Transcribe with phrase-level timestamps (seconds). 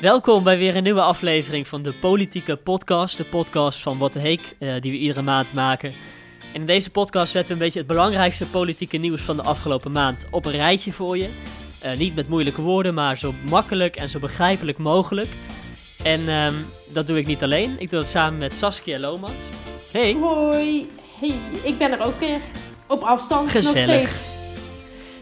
[0.00, 3.16] Welkom bij weer een nieuwe aflevering van de Politieke Podcast.
[3.16, 5.88] De podcast van Wat de Heek, uh, die we iedere maand maken.
[6.52, 9.92] En in deze podcast zetten we een beetje het belangrijkste politieke nieuws van de afgelopen
[9.92, 11.28] maand op een rijtje voor je.
[11.84, 15.28] Uh, niet met moeilijke woorden, maar zo makkelijk en zo begrijpelijk mogelijk.
[16.02, 17.70] En um, dat doe ik niet alleen.
[17.78, 19.48] Ik doe dat samen met Saskia Lomat.
[19.92, 20.16] Hey.
[20.20, 20.90] Hoi.
[21.20, 22.40] Hey, ik ben er ook weer
[22.86, 23.86] op afstand Gezellig.
[23.86, 24.37] nog steeds.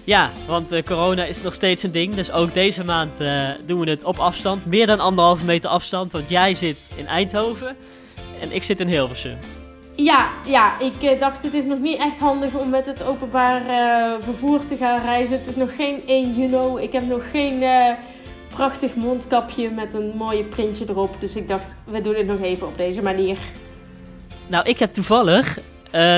[0.06, 2.14] Ja, want uh, corona is nog steeds een ding.
[2.14, 4.66] Dus ook deze maand uh, doen we het op afstand.
[4.66, 6.12] Meer dan anderhalve meter afstand.
[6.12, 7.76] Want jij zit in Eindhoven
[8.40, 9.38] en ik zit in Hilversum.
[9.92, 13.62] Ja, ja, ik uh, dacht het is nog niet echt handig om met het openbaar
[14.20, 15.38] vervoer te gaan reizen.
[15.38, 16.82] Het is nog geen 1 juni.
[16.82, 17.64] Ik heb nog geen
[18.48, 21.16] prachtig mondkapje met een mooie printje erop.
[21.20, 23.36] Dus ik dacht, we doen het nog even op deze manier.
[24.46, 25.58] Nou, ik heb toevallig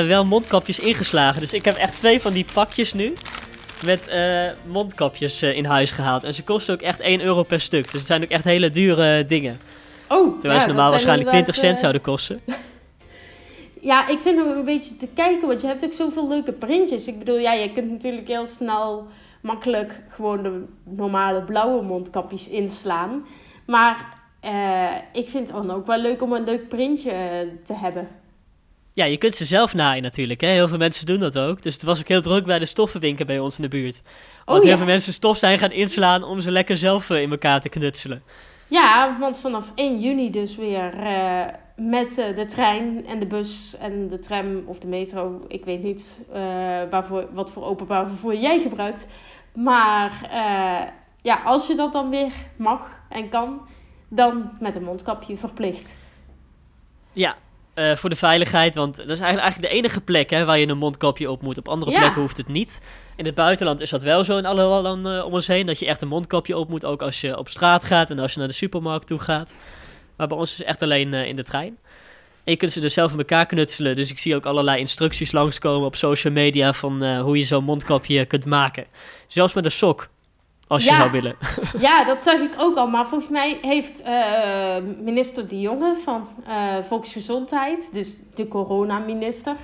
[0.07, 1.41] wel mondkapjes ingeslagen.
[1.41, 3.15] Dus ik heb echt twee van die pakjes nu
[3.85, 6.25] met uh, mondkapjes uh, in huis gehaald.
[6.25, 7.85] En ze kosten ook echt 1 euro per stuk.
[7.85, 9.61] Dus het zijn ook echt hele dure dingen.
[10.09, 11.81] Oh, Terwijl ja, ze normaal waarschijnlijk 20 cent uh...
[11.81, 12.41] zouden kosten.
[13.91, 17.07] ja, ik zit nog een beetje te kijken, want je hebt ook zoveel leuke printjes.
[17.07, 19.07] Ik bedoel, ja, je kunt natuurlijk heel snel
[19.41, 23.27] makkelijk gewoon de normale blauwe mondkapjes inslaan.
[23.67, 24.17] Maar
[25.13, 27.13] ik vind het dan ook wel leuk om een leuk printje
[27.65, 28.09] te hebben.
[28.99, 30.41] Ja, je kunt ze zelf naaien natuurlijk.
[30.41, 30.49] Hè?
[30.49, 31.63] Heel veel mensen doen dat ook.
[31.63, 34.03] Dus het was ook heel druk bij de stoffenwinkel bij ons in de buurt.
[34.45, 34.77] Want oh, heel ja.
[34.77, 38.23] veel mensen stof zijn gaan inslaan om ze lekker zelf in elkaar te knutselen.
[38.69, 41.45] Ja, want vanaf 1 juni dus weer uh,
[41.77, 45.45] met uh, de trein en de bus en de tram of de metro.
[45.49, 46.37] Ik weet niet uh,
[46.91, 49.07] waarvoor, wat voor openbaar vervoer jij gebruikt.
[49.55, 50.29] Maar
[51.23, 53.61] ja, als je dat dan weer mag en kan,
[54.09, 55.97] dan met een mondkapje verplicht.
[57.13, 57.37] Ja,
[57.79, 58.75] uh, voor de veiligheid.
[58.75, 61.59] Want dat is eigenlijk, de enige plek hè, waar je een mondkapje op moet.
[61.59, 61.99] Op andere Ja.
[61.99, 62.81] plekken hoeft het niet.
[63.17, 65.67] In het buitenland is dat wel zo in alle landen uh, om ons heen.
[65.67, 66.85] Dat je echt een mondkapje op moet.
[66.85, 69.55] Ook als je op straat gaat en als je naar de supermarkt toe gaat.
[70.17, 71.79] Maar bij ons is het echt alleen uh, in de trein.
[72.45, 73.97] En je kunt ze dus zelf in elkaar knutselen.
[73.97, 76.73] Dus ik zie ook allerlei instructies langskomen op social media.
[76.73, 78.85] Van hoe je zo'n mondkapje kunt maken.
[79.27, 80.09] Zelfs met een sok.
[80.69, 80.97] Als je Ja.
[80.97, 81.37] zou willen.
[81.79, 82.89] Ja, dat zag ik ook al.
[82.89, 89.57] Maar volgens mij heeft eh, minister De Jonge van eh, Volksgezondheid, dus de coronaminister,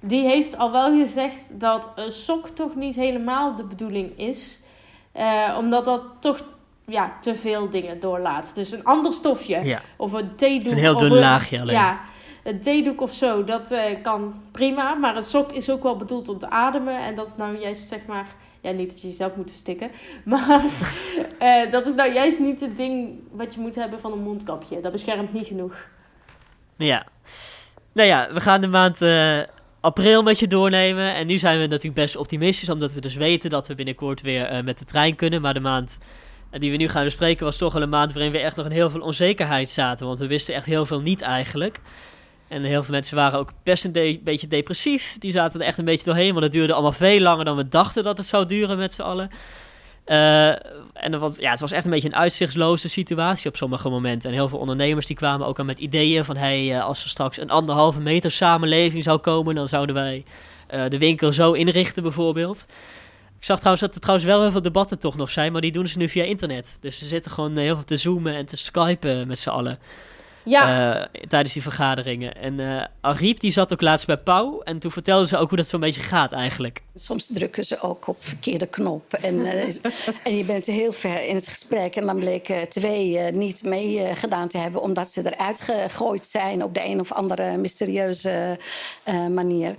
[0.00, 4.60] die heeft al wel gezegd dat een sok toch niet helemaal de bedoeling is.
[5.12, 6.38] Eh, omdat dat toch
[6.86, 8.52] ja, te veel dingen doorlaat.
[8.54, 9.80] Dus een ander stofje Ja.
[9.96, 10.58] of een theedoek.
[10.62, 11.74] Het is een heel dun laagje alleen.
[11.74, 12.00] Ja,
[12.44, 14.94] een theedoek of zo, dat kan prima.
[14.94, 16.98] Maar een sok is ook wel bedoeld om te ademen.
[16.98, 18.26] En dat is nou juist zeg maar...
[18.60, 19.90] Ja, niet dat je jezelf moet verstikken.
[20.24, 20.64] Maar
[21.42, 24.80] uh, dat is nou juist niet het ding wat je moet hebben van een mondkapje.
[24.80, 25.88] Dat beschermt niet genoeg.
[26.76, 27.06] Ja.
[27.92, 29.40] Nou ja, we gaan de maand uh,
[29.80, 31.14] april met je doornemen.
[31.14, 34.52] En nu zijn we natuurlijk best optimistisch, omdat we dus weten dat we binnenkort weer
[34.52, 35.40] uh, met de trein kunnen.
[35.40, 35.98] Maar de maand
[36.50, 38.72] die we nu gaan bespreken was toch wel een maand waarin we echt nog in
[38.72, 40.06] heel veel onzekerheid zaten.
[40.06, 41.80] Want we wisten echt heel veel niet eigenlijk.
[42.50, 45.18] En heel veel mensen waren ook best een beetje depressief.
[45.18, 47.68] Die zaten er echt een beetje doorheen, want het duurde allemaal veel langer dan we
[47.68, 49.30] dachten dat het zou duren met z'n allen.
[50.06, 50.48] Uh,
[50.92, 54.30] en was, ja, het was echt een beetje een uitzichtsloze situatie op sommige momenten.
[54.30, 56.36] En heel veel ondernemers die kwamen ook aan met ideeën van...
[56.36, 59.54] hey, uh, als er straks een anderhalve meter samenleving zou komen...
[59.54, 60.24] dan zouden wij
[60.74, 62.66] uh, de winkel zo inrichten bijvoorbeeld.
[63.38, 65.52] Ik zag trouwens dat er trouwens wel heel veel debatten toch nog zijn...
[65.52, 66.78] maar die doen ze nu via internet.
[66.80, 69.78] Dus ze zitten gewoon heel veel te zoomen en te skypen met z'n allen.
[70.44, 70.98] Ja.
[70.98, 72.34] Uh, tijdens die vergaderingen.
[72.34, 74.60] En uh, Ariep die zat ook laatst bij Pauw.
[74.60, 76.82] En toen vertelde ze ook hoe dat zo'n beetje gaat eigenlijk.
[76.94, 79.12] Soms drukken ze ook op verkeerde knop.
[79.12, 79.64] En, uh,
[80.24, 81.96] en je bent heel ver in het gesprek.
[81.96, 84.82] En dan bleken twee niet mee gedaan te hebben.
[84.82, 88.58] Omdat ze eruit gegooid zijn op de een of andere mysterieuze
[89.30, 89.74] manier.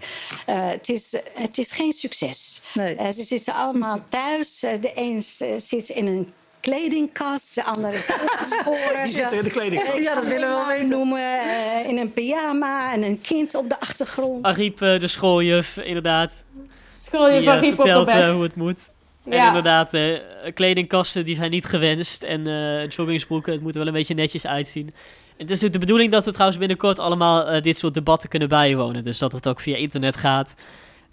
[0.46, 2.62] het, is, het is geen succes.
[2.74, 3.14] Nee.
[3.14, 4.60] ze zitten allemaal thuis.
[4.60, 5.22] de een
[5.62, 9.04] zit in een kledingkast, de andere is opgeschoren.
[9.04, 9.98] Die zitten in de kledingkast.
[9.98, 10.90] Ja, dat willen we wel weten.
[10.90, 11.20] noemen.
[11.20, 14.46] Uh, in een pyjama en een kind op de achtergrond.
[14.46, 16.44] Ariep, uh, de schooljuf, inderdaad.
[16.92, 18.32] Schooljuf die, uh, Ariep op de best.
[18.32, 18.90] hoe het moet.
[19.24, 19.32] Ja.
[19.32, 20.18] En inderdaad, uh,
[20.54, 22.24] kledingkasten die zijn niet gewenst.
[22.24, 24.86] En uh, joggingsbroeken, het moet er wel een beetje netjes uitzien.
[24.88, 28.30] En het is natuurlijk de bedoeling dat we trouwens binnenkort allemaal uh, dit soort debatten
[28.30, 29.04] kunnen bijwonen.
[29.04, 30.54] Dus dat het ook via internet gaat.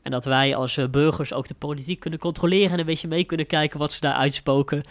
[0.03, 3.25] En dat wij als uh, burgers ook de politiek kunnen controleren en een beetje mee
[3.25, 4.83] kunnen kijken wat ze daar uitspoken.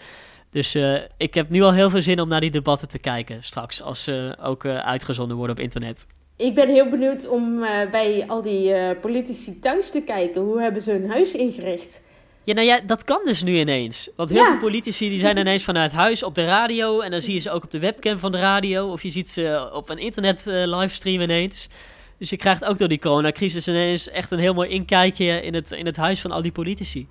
[0.50, 3.38] Dus uh, ik heb nu al heel veel zin om naar die debatten te kijken
[3.44, 6.06] straks, als ze ook uh, uitgezonden worden op internet.
[6.36, 10.42] Ik ben heel benieuwd om uh, bij al die politici thuis te kijken.
[10.42, 12.02] Hoe hebben ze hun huis ingericht?
[12.44, 14.10] Ja, nou ja, dat kan dus nu ineens.
[14.16, 14.46] Want heel Ja.
[14.46, 17.00] veel politici die zijn ineens vanuit huis op de radio.
[17.00, 18.90] En dan zie je ze ook op de webcam van de radio.
[18.92, 21.68] Of je ziet ze op een internet uh, livestream ineens.
[22.18, 25.70] Dus je krijgt ook door die coronacrisis ineens echt een heel mooi inkijkje in het,
[25.70, 27.06] in het huis van al die politici.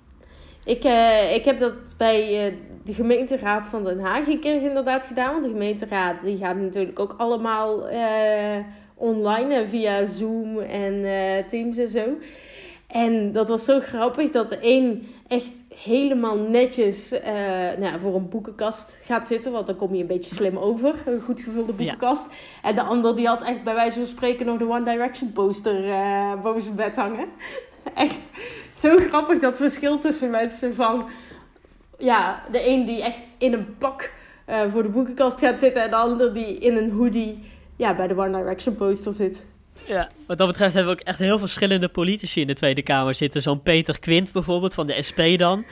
[0.68, 2.54] Ik, uh, ik heb dat bij uh,
[2.84, 5.32] de gemeenteraad van Den Haag een keer inderdaad gedaan.
[5.32, 8.56] Want de gemeenteraad die gaat natuurlijk ook allemaal uh,
[8.94, 11.04] online via Zoom en
[11.46, 12.04] Teams en zo.
[12.86, 17.14] En dat was zo grappig dat de een echt helemaal netjes
[17.78, 19.52] nou, voor een boekenkast gaat zitten.
[19.52, 20.94] Want dan kom je een beetje slim over.
[21.06, 22.26] Een goed gevulde boekenkast.
[22.62, 25.82] En de ander die had echt bij wijze van spreken nog de One Direction poster
[26.42, 27.26] boven zijn bed hangen.
[28.06, 28.30] echt
[28.72, 31.08] zo grappig dat verschil tussen mensen van...
[31.98, 34.12] Ja, de een die echt in een pak
[34.48, 35.82] uh, voor de boekenkast gaat zitten...
[35.82, 37.38] en de ander die in een hoodie
[37.76, 39.46] ja, bij de One Direction poster zit.
[39.86, 43.14] Ja, wat dat betreft hebben we ook echt heel verschillende politici in de Tweede Kamer
[43.14, 43.42] zitten.
[43.42, 45.64] Zo'n Peter Quint bijvoorbeeld, van de SP dan.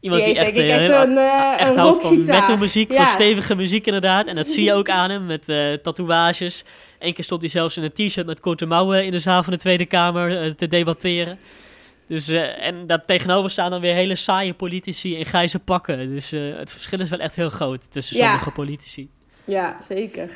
[0.00, 2.96] Iemand die, die echt, echt, uh, een, uh, echt een houdt van metalmuziek, ja.
[2.96, 4.26] van stevige muziek inderdaad.
[4.26, 6.64] En dat zie je ook aan hem, met uh, tatoeages.
[6.98, 9.52] Eén keer stond hij zelfs in een t-shirt met korte mouwen in de zaal van
[9.52, 11.38] de Tweede Kamer te debatteren.
[12.08, 16.10] Dus, en daar tegenover staan dan weer hele saaie politici in grijze pakken.
[16.10, 18.24] Dus het verschil is wel echt heel groot tussen ja.
[18.24, 19.10] sommige politici.
[19.44, 20.30] Ja, zeker.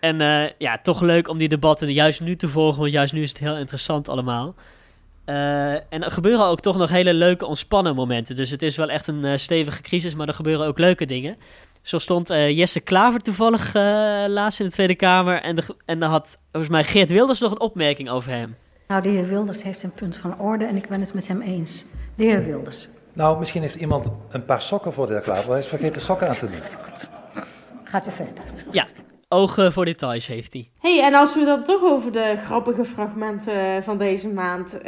[0.00, 0.18] En
[0.58, 3.38] ja, toch leuk om die debatten juist nu te volgen, want juist nu is het
[3.38, 4.54] heel interessant allemaal.
[5.24, 8.36] En er gebeuren ook toch nog hele leuke ontspannen momenten.
[8.36, 11.36] Dus het is wel echt een stevige crisis, maar er gebeuren ook leuke dingen.
[11.82, 13.74] Zo stond Jesse Klaver toevallig
[14.28, 15.42] laatst in de Tweede Kamer.
[15.42, 18.56] En, de, en daar had volgens mij Geert Wilders nog een opmerking over hem.
[18.88, 21.40] Nou, de heer Wilders heeft een punt van orde en ik ben het met hem
[21.40, 21.84] eens.
[22.14, 22.88] De heer Wilders.
[23.12, 25.50] Nou, misschien heeft iemand een paar sokken voor de heer Klaver.
[25.50, 26.60] Hij is vergeten sokken aan te doen.
[27.84, 28.44] Gaat u verder.
[28.70, 28.86] Ja,
[29.34, 30.68] ogen voor details heeft hij.
[30.78, 34.82] hey, en als we dan toch over de grappige fragmenten van deze maand uh,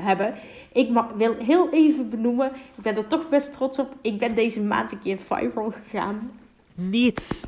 [0.00, 0.34] hebben.
[0.72, 3.94] Ik wil heel even benoemen, ik ben er toch best trots op.
[4.02, 6.30] Ik ben deze maand een keer viral gegaan.
[6.74, 7.40] Niet.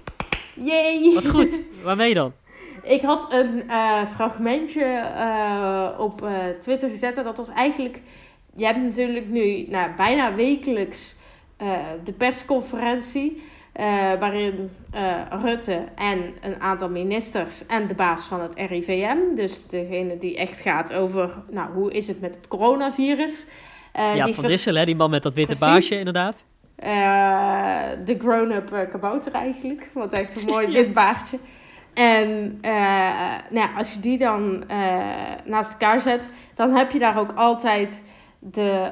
[0.55, 1.15] Yay!
[1.15, 1.61] Wat goed.
[1.83, 2.33] Waarmee dan?
[2.83, 4.85] Ik had een uh, fragmentje
[5.17, 6.29] uh, op
[6.61, 7.17] Twitter gezet.
[7.17, 8.03] En dat was eigenlijk.
[8.57, 11.17] Je hebt natuurlijk nu nou, bijna wekelijks
[12.05, 13.43] de persconferentie.
[14.19, 14.71] Waarin
[15.43, 20.61] Rutte en een aantal ministers en de baas van het RIVM, dus degene die echt
[20.61, 23.47] gaat over nou, hoe is het met het coronavirus.
[23.93, 25.75] ja, die Van Dissel, hè, die man met dat witte Precies.
[25.75, 26.45] baasje inderdaad.
[28.05, 31.39] de grown-up kabouter eigenlijk, want hij heeft een mooi wit baardje.
[31.95, 32.59] En
[33.51, 34.65] nou als je die dan
[35.45, 38.03] naast elkaar zet, dan heb je daar ook altijd
[38.39, 38.91] de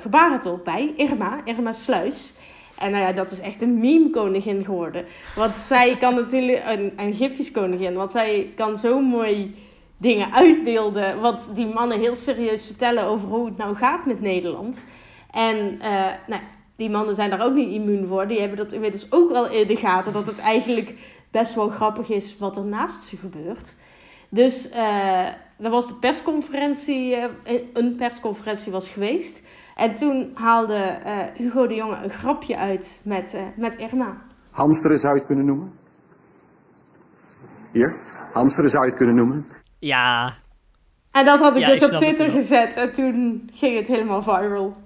[0.00, 2.34] gebarentolk bij, Irma, Irma Sluis.
[2.78, 5.04] En nou ja, dat is echt een meme-koningin geworden.
[5.34, 9.54] Want zij kan natuurlijk, een, een gifjeskoningin, want zij kan zo mooi
[9.96, 11.20] dingen uitbeelden.
[11.20, 14.84] Wat die mannen heel serieus vertellen over hoe het nou gaat met Nederland.
[15.30, 15.80] En
[16.26, 16.42] nou,
[16.76, 18.26] die mannen zijn daar ook niet immuun voor.
[18.26, 20.12] Die hebben dat inmiddels ook wel in de gaten.
[20.12, 20.94] Dat het eigenlijk
[21.30, 23.76] best wel grappig is wat er naast ze gebeurt.
[24.28, 25.26] Dus uh,
[25.58, 27.24] er was de persconferentie, uh,
[27.72, 29.42] een persconferentie was geweest.
[29.82, 34.16] En toen haalde uh, Hugo de Jonge een grapje uit met, met Irma.
[34.50, 35.72] Hamsteren zou je het kunnen noemen?
[37.72, 37.94] Hier,
[38.32, 39.46] hamsteren zou je het kunnen noemen?
[39.78, 40.34] Ja.
[41.10, 44.22] En dat had ik ja, dus ik op Twitter gezet en toen ging het helemaal
[44.22, 44.76] viral.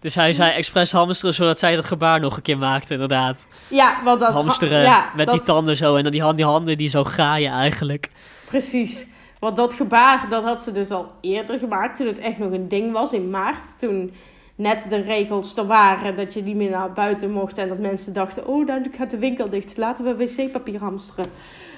[0.00, 3.46] Dus hij zei expres hamsteren, zodat zij dat gebaar nog een keer maakte, inderdaad.
[3.68, 4.32] Ja, want dat...
[4.32, 5.34] Hamsteren ja, met dat...
[5.34, 8.10] die tanden zo en dan die, hand, die handen die zo graaien eigenlijk.
[8.44, 9.06] Precies.
[9.38, 12.68] Want dat gebaar, dat had ze dus al eerder gemaakt, toen het echt nog een
[12.68, 13.78] ding was in maart.
[13.78, 14.12] Toen
[14.54, 18.12] net de regels er waren dat je niet meer naar buiten mocht en dat mensen
[18.12, 21.30] dachten, oh, dan gaat de winkel dicht, laten we wc-papier hamsteren.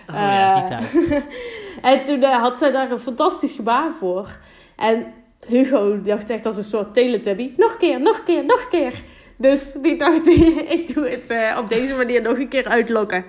[0.08, 1.24] Oh ja, die tijd.
[1.82, 4.38] en toen uh, had zij daar een fantastisch gebaar voor.
[4.76, 5.06] En
[5.46, 7.50] Hugo dacht echt als een soort teletubby.
[7.56, 9.02] Nog een keer, nog een keer, nog een keer.
[9.36, 10.26] Dus die dacht,
[10.78, 13.24] ik doe het uh, op deze manier nog een keer uitlokken.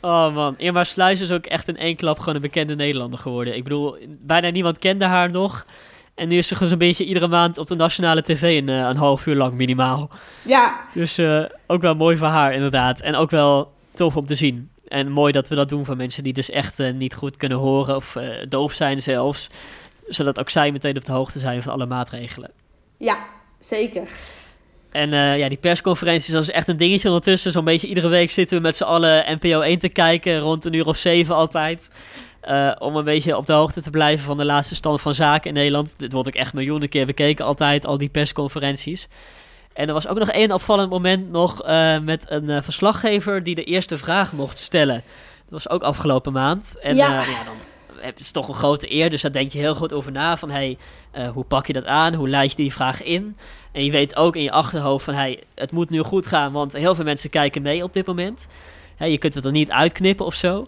[0.00, 3.56] Oh man, Irma Sluis is ook echt in één klap gewoon een bekende Nederlander geworden.
[3.56, 5.66] Ik bedoel, bijna niemand kende haar nog.
[6.14, 8.78] En nu is ze gewoon zo'n beetje iedere maand op de nationale tv een, uh,
[8.78, 10.10] een half uur lang minimaal.
[10.42, 10.80] Ja.
[10.94, 13.00] Dus uh, ook wel mooi voor haar inderdaad.
[13.00, 14.70] En ook wel tof om te zien.
[14.88, 17.58] En mooi dat we dat doen van mensen die dus echt uh, niet goed kunnen
[17.58, 18.16] horen of
[18.48, 19.50] doof zijn zelfs
[20.14, 22.50] zodat ook zij meteen op de hoogte zijn van alle maatregelen.
[22.96, 23.18] Ja,
[23.60, 24.08] zeker.
[24.90, 27.52] En uh, ja, die persconferenties, dat is echt een dingetje ondertussen.
[27.52, 30.72] Zo'n beetje iedere week zitten we met z'n allen NPO 1 te kijken, rond een
[30.72, 31.90] uur of zeven altijd.
[32.48, 35.48] Uh, om een beetje op de hoogte te blijven van de laatste stand van zaken
[35.48, 35.94] in Nederland.
[35.96, 39.08] Dit wordt ook echt miljoenen keer bekeken altijd, al die persconferenties.
[39.72, 43.64] En er was ook nog één opvallend moment nog uh, met een verslaggever die de
[43.64, 45.02] eerste vraag mocht stellen.
[45.42, 46.76] Dat was ook afgelopen maand.
[46.80, 47.20] En ja.
[47.20, 47.54] ja dan
[48.02, 49.10] het is toch een grote eer.
[49.10, 50.36] Dus daar denk je heel goed over na.
[50.36, 50.78] Van hey,
[51.32, 52.14] hoe pak je dat aan?
[52.14, 53.36] Hoe leid je die vraag in?
[53.72, 56.52] En je weet ook in je achterhoofd van hey, het moet nu goed gaan.
[56.52, 58.46] Want heel veel mensen kijken mee op dit moment.
[58.96, 60.66] Hey, je kunt het er niet uitknippen of zo.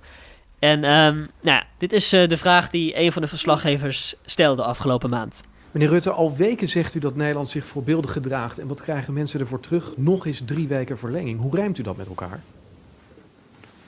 [0.64, 5.10] En um, nou, dit is uh, de vraag die een van de verslaggevers stelde afgelopen
[5.10, 5.42] maand.
[5.70, 8.58] Meneer Rutte, al weken zegt u dat Nederland zich voorbeeldig gedraagt.
[8.58, 9.96] En wat krijgen mensen ervoor terug?
[9.96, 11.40] Nog eens drie weken verlenging.
[11.40, 12.42] Hoe rijmt u dat met elkaar?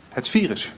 [0.09, 0.71] Het virus.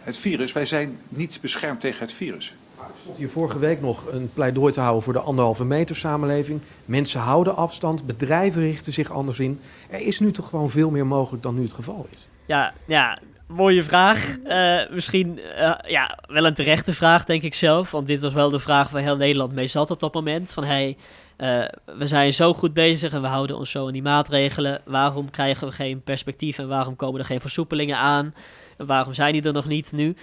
[0.00, 0.52] Het virus.
[0.52, 2.54] Wij zijn niet beschermd tegen het virus.
[2.76, 6.60] Ik stond hier vorige week nog een pleidooi te houden voor de anderhalve meter samenleving.
[6.84, 9.60] Mensen houden afstand, bedrijven richten zich anders in.
[9.90, 12.28] Er is nu toch gewoon veel meer mogelijk dan nu het geval is.
[12.46, 14.36] Ja, ja mooie vraag.
[14.46, 17.90] Uh, misschien uh, ja, wel een terechte vraag, denk ik zelf.
[17.90, 20.52] Want dit was wel de vraag waar heel Nederland mee zat op dat moment.
[20.52, 20.96] Van hey,
[21.38, 21.64] uh,
[21.98, 24.80] we zijn zo goed bezig en we houden ons zo aan die maatregelen.
[24.84, 28.34] Waarom krijgen we geen perspectief en waarom komen er geen versoepelingen aan?
[28.76, 30.16] En waarom zijn die er nog niet nu?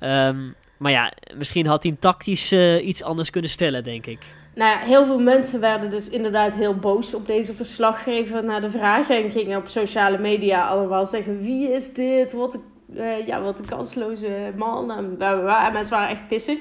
[0.00, 4.18] Um, maar ja, misschien had hij tactisch iets anders kunnen stellen, denk ik.
[4.56, 8.70] Nou ja, heel veel mensen werden dus inderdaad heel boos op deze verslaggever naar de
[8.70, 9.10] vraag.
[9.10, 12.32] En gingen op sociale media allemaal zeggen: wie is dit?
[12.32, 12.62] Wat een,
[12.94, 14.90] uh, ja, wat een kansloze man.
[14.90, 16.60] En, en mensen waren echt pissig.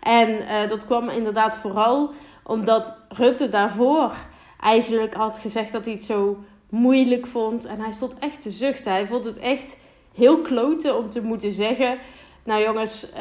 [0.00, 2.12] En uh, dat kwam inderdaad vooral
[2.44, 4.12] omdat Rutte daarvoor
[4.60, 6.38] eigenlijk had gezegd dat hij het zo
[6.70, 7.64] moeilijk vond.
[7.64, 8.92] En hij stond echt te zuchten.
[8.92, 9.76] Hij vond het echt
[10.14, 11.98] heel kloten om te moeten zeggen
[12.44, 13.18] nou jongens, uh,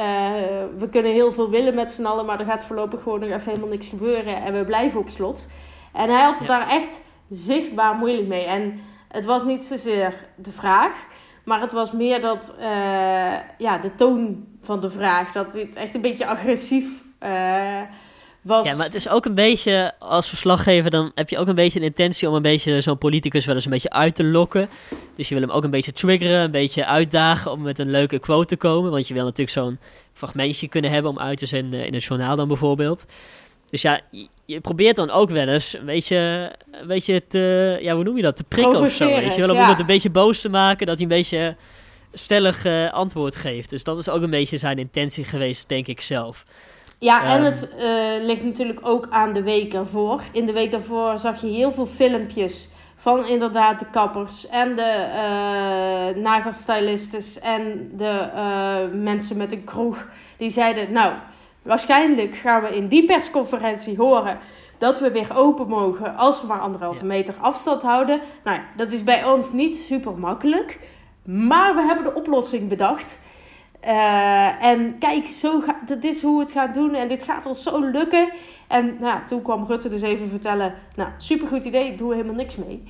[0.78, 3.50] we kunnen heel veel willen met z'n allen, maar er gaat voorlopig gewoon nog even
[3.50, 5.48] helemaal niks gebeuren en we blijven op slot.
[5.94, 6.46] En hij had ja.
[6.46, 8.46] daar echt zichtbaar moeilijk mee.
[8.46, 11.08] En het was niet zozeer de vraag,
[11.44, 12.66] maar het was meer dat, uh,
[13.58, 17.82] ja, de toon van de vraag, dat dit echt een beetje agressief uh,
[18.42, 18.68] was.
[18.68, 21.80] Ja, maar het is ook een beetje, als verslaggever, dan heb je ook een beetje
[21.80, 24.70] een intentie om een beetje zo'n politicus wel eens een beetje uit te lokken.
[25.16, 28.20] Dus je wil hem ook een beetje triggeren, een beetje uitdagen om met een leuke
[28.20, 28.92] quote te komen.
[28.92, 29.80] Want je wil natuurlijk zo'n
[30.14, 33.06] fragmentje kunnen hebben om uit te zenden in het journaal dan bijvoorbeeld.
[33.70, 34.02] Dus ja,
[34.46, 38.22] je, probeert dan ook wel eens een beetje, een beetje te, ja, hoe noem je
[38.22, 39.06] dat, te prikken of zo.
[39.06, 39.62] Weet je wel, om ja.
[39.62, 41.56] iemand een beetje boos te maken, dat hij een beetje
[42.14, 43.70] stellig uh, antwoord geeft.
[43.70, 46.46] Dus dat is ook een beetje zijn intentie geweest, denk ik zelf.
[47.00, 50.22] Ja, en het uh, ligt natuurlijk ook aan de week ervoor.
[50.32, 55.08] In de week daarvoor zag je heel veel filmpjes van inderdaad de kappers en de
[56.16, 60.08] uh, nagelstylistes en de uh, mensen met een kroeg.
[60.38, 61.14] Die zeiden, nou,
[61.62, 64.40] waarschijnlijk gaan we in die persconferentie horen
[64.78, 68.22] dat we weer open mogen als we maar anderhalve meter afstand houden.
[68.44, 70.80] Nou ja, dat is bij ons niet super makkelijk.
[71.24, 73.20] Maar we hebben de oplossing bedacht.
[73.86, 77.46] Uh, en kijk, zo ga, dit is hoe we het gaan doen en dit gaat
[77.46, 78.32] ons zo lukken.
[78.68, 82.56] En nou, toen kwam Rutte dus even vertellen, nou, supergoed idee, doen we helemaal niks
[82.56, 82.84] mee.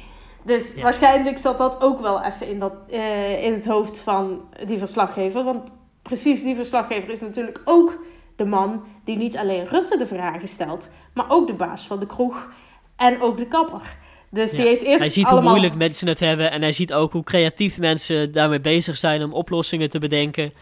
[0.43, 0.81] Dus ja.
[0.81, 5.43] waarschijnlijk zat dat ook wel even in, dat, uh, in het hoofd van die verslaggever.
[5.43, 8.00] Want precies die verslaggever is natuurlijk ook
[8.36, 12.05] de man die niet alleen Rutte de vragen stelt, maar ook de baas van de
[12.05, 12.51] kroeg
[12.96, 13.98] en ook de kapper.
[14.32, 14.66] Dus die ja.
[14.66, 15.42] heeft eerst hij ziet allemaal...
[15.42, 19.24] hoe moeilijk mensen het hebben en hij ziet ook hoe creatief mensen daarmee bezig zijn
[19.24, 20.54] om oplossingen te bedenken.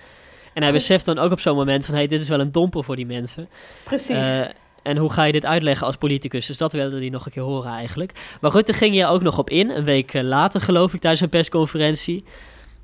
[0.53, 2.83] En hij beseft dan ook op zo'n moment van, hey, dit is wel een domper
[2.83, 3.49] voor die mensen.
[3.83, 4.15] Precies.
[4.15, 4.41] Uh,
[4.83, 6.45] en hoe ga je dit uitleggen als politicus?
[6.45, 8.37] Dus dat wilde hij nog een keer horen eigenlijk.
[8.41, 11.29] Maar Rutte ging je ook nog op in, een week later geloof ik, tijdens een
[11.29, 12.23] persconferentie.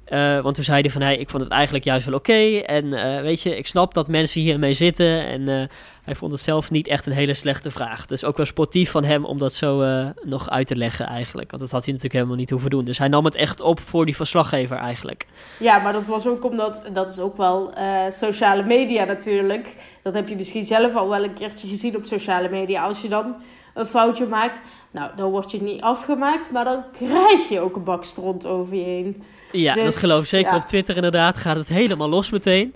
[0.07, 2.57] Uh, want toen zei hij van, hey, ik vond het eigenlijk juist wel oké.
[2.57, 5.25] En uh, weet je, ik snap dat mensen hiermee zitten.
[5.25, 5.63] En uh,
[6.03, 8.05] hij vond het zelf niet echt een hele slechte vraag.
[8.05, 9.83] Dus ook wel sportief van hem om dat zo
[10.23, 11.49] nog uit te leggen eigenlijk.
[11.49, 12.85] Want dat had hij natuurlijk helemaal niet hoeven doen.
[12.85, 15.27] Dus hij nam het echt op voor die verslaggever eigenlijk.
[15.59, 17.73] Ja, maar dat was ook omdat, dat is ook wel
[18.09, 19.75] sociale media natuurlijk.
[20.01, 22.83] Dat heb je misschien zelf al wel een keertje gezien op sociale media.
[22.83, 23.35] Als je dan
[23.73, 26.51] een foutje maakt, nou, dan word je niet afgemaakt.
[26.51, 29.23] Maar dan krijg je ook een bak stront over je heen.
[29.53, 30.51] Ja, dus, dat geloof ik zeker.
[30.51, 30.57] Ja.
[30.57, 32.75] Op Twitter inderdaad gaat het helemaal los meteen.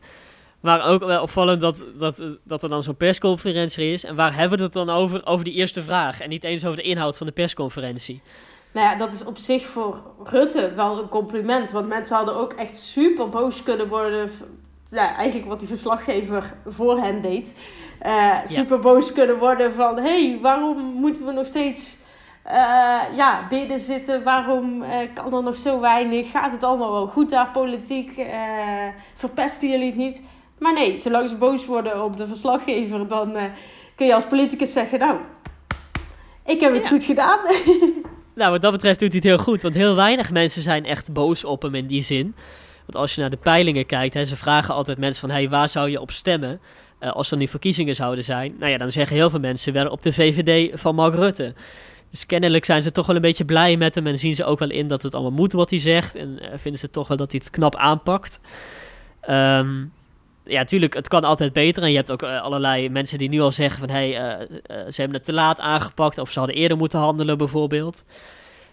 [0.59, 4.03] Maar ook wel opvallend dat, dat, dat er dan zo'n persconferentie is.
[4.03, 5.25] En waar hebben we het dan over?
[5.25, 6.21] Over die eerste vraag.
[6.21, 8.21] En niet eens over de inhoud van de persconferentie.
[8.71, 11.71] Nou ja, dat is op zich voor Rutte wel een compliment.
[11.71, 14.29] Want mensen hadden ook echt super boos kunnen worden.
[14.89, 17.55] Ja, eigenlijk wat die verslaggever voor hen deed.
[18.05, 19.97] Uh, super boos kunnen worden van...
[19.97, 21.97] Hé, hey, waarom moeten we nog steeds
[22.51, 24.23] uh, ja, binnen zitten.
[24.23, 26.31] Waarom uh, kan er nog zo weinig?
[26.31, 28.17] Gaat het allemaal wel goed daar, politiek?
[28.17, 28.27] Uh,
[29.13, 30.21] verpesten jullie het niet?
[30.59, 33.37] Maar nee, zolang ze boos worden op de verslaggever, dan
[33.95, 35.17] kun je als politicus zeggen: Nou,
[36.45, 36.89] ik heb het ja.
[36.89, 37.39] goed gedaan.
[38.35, 39.61] nou, wat dat betreft doet hij het heel goed.
[39.61, 42.35] Want heel weinig mensen zijn echt boos op hem in die zin.
[42.85, 45.29] Want als je naar de peilingen kijkt, hè, ze vragen altijd mensen van...
[45.29, 46.61] Hey, waar zou je op stemmen
[46.99, 48.55] als er nu verkiezingen zouden zijn?
[48.59, 51.53] Nou ja, dan zeggen heel veel mensen wel op de VVD van Mark Rutte.
[52.17, 54.59] Dus kennelijk zijn ze toch wel een beetje blij met hem en zien ze ook
[54.59, 56.15] wel in dat het allemaal moet wat hij zegt.
[56.15, 58.39] En uh, vinden ze toch wel dat hij het knap aanpakt.
[59.29, 59.93] Um,
[60.43, 61.83] ja, tuurlijk, het kan altijd beter.
[61.83, 63.89] En je hebt ook uh, allerlei mensen die nu al zeggen van...
[63.89, 64.47] hé, hey, uh,
[64.89, 68.03] ze hebben het te laat aangepakt of ze hadden eerder moeten handelen bijvoorbeeld.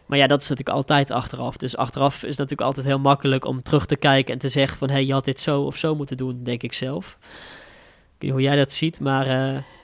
[0.06, 1.56] Maar ja, dat is natuurlijk altijd achteraf.
[1.56, 4.88] Dus achteraf is natuurlijk altijd heel makkelijk om terug te kijken en te zeggen van...
[4.88, 7.16] hé, hey, je had dit zo of zo moeten doen, denk ik zelf.
[7.18, 9.26] Ik weet niet hoe jij dat ziet, maar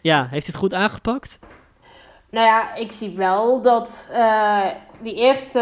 [0.03, 1.39] ja, heeft hij het goed aangepakt?
[2.31, 4.65] Nou ja, ik zie wel dat uh,
[5.01, 5.61] die eerste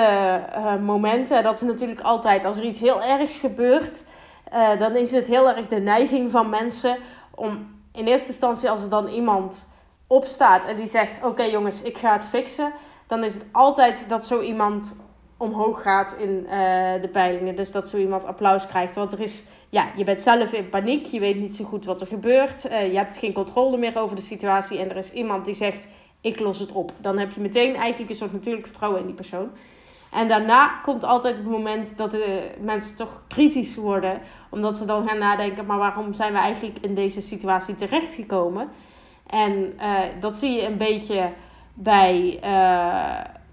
[0.56, 4.04] uh, momenten, dat is natuurlijk altijd als er iets heel ergs gebeurt,
[4.54, 6.96] uh, dan is het heel erg de neiging van mensen
[7.34, 9.68] om in eerste instantie als er dan iemand
[10.06, 12.72] opstaat en die zegt: Oké jongens, ik ga het fixen,
[13.06, 14.96] dan is het altijd dat zo iemand
[15.36, 16.46] omhoog gaat in
[17.00, 17.54] de peilingen.
[17.54, 18.94] Dus dat zo iemand applaus krijgt.
[18.94, 22.00] Want er is, ja, je bent zelf in paniek, je weet niet zo goed wat
[22.00, 25.54] er gebeurt, je hebt geen controle meer over de situatie en er is iemand die
[25.54, 25.86] zegt
[26.20, 26.92] ik los het op.
[27.00, 29.50] Dan heb je meteen eigenlijk een soort natuurlijk vertrouwen in die persoon.
[30.10, 34.20] En daarna komt altijd het moment dat de mensen toch kritisch worden.
[34.50, 38.68] Omdat ze dan gaan nadenken, maar waarom zijn we eigenlijk in deze situatie terechtgekomen?
[39.26, 41.32] En uh, dat zie je een beetje
[41.74, 42.38] bij,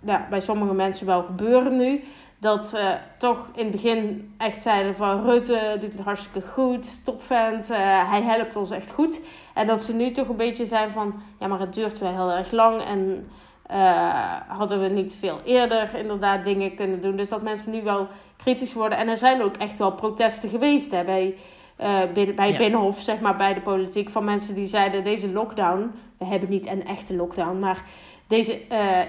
[0.01, 2.03] ja, bij sommige mensen wel gebeuren nu
[2.37, 7.71] dat ze toch in het begin echt zeiden van Rutte doet het hartstikke goed, topvent,
[7.71, 7.77] uh,
[8.09, 9.21] hij helpt ons echt goed.
[9.53, 12.31] En dat ze nu toch een beetje zijn van, ja maar het duurt wel heel
[12.31, 13.29] erg lang en
[13.71, 17.15] uh, hadden we niet veel eerder inderdaad dingen kunnen doen.
[17.15, 18.97] Dus dat mensen nu wel kritisch worden.
[18.97, 21.35] En er zijn ook echt wel protesten geweest hè, bij,
[21.81, 22.61] uh, binnen, bij het ja.
[22.61, 24.09] Binnenhof, zeg maar, bij de politiek.
[24.09, 27.83] Van mensen die zeiden, deze lockdown, we hebben niet een echte lockdown, maar
[28.27, 28.59] deze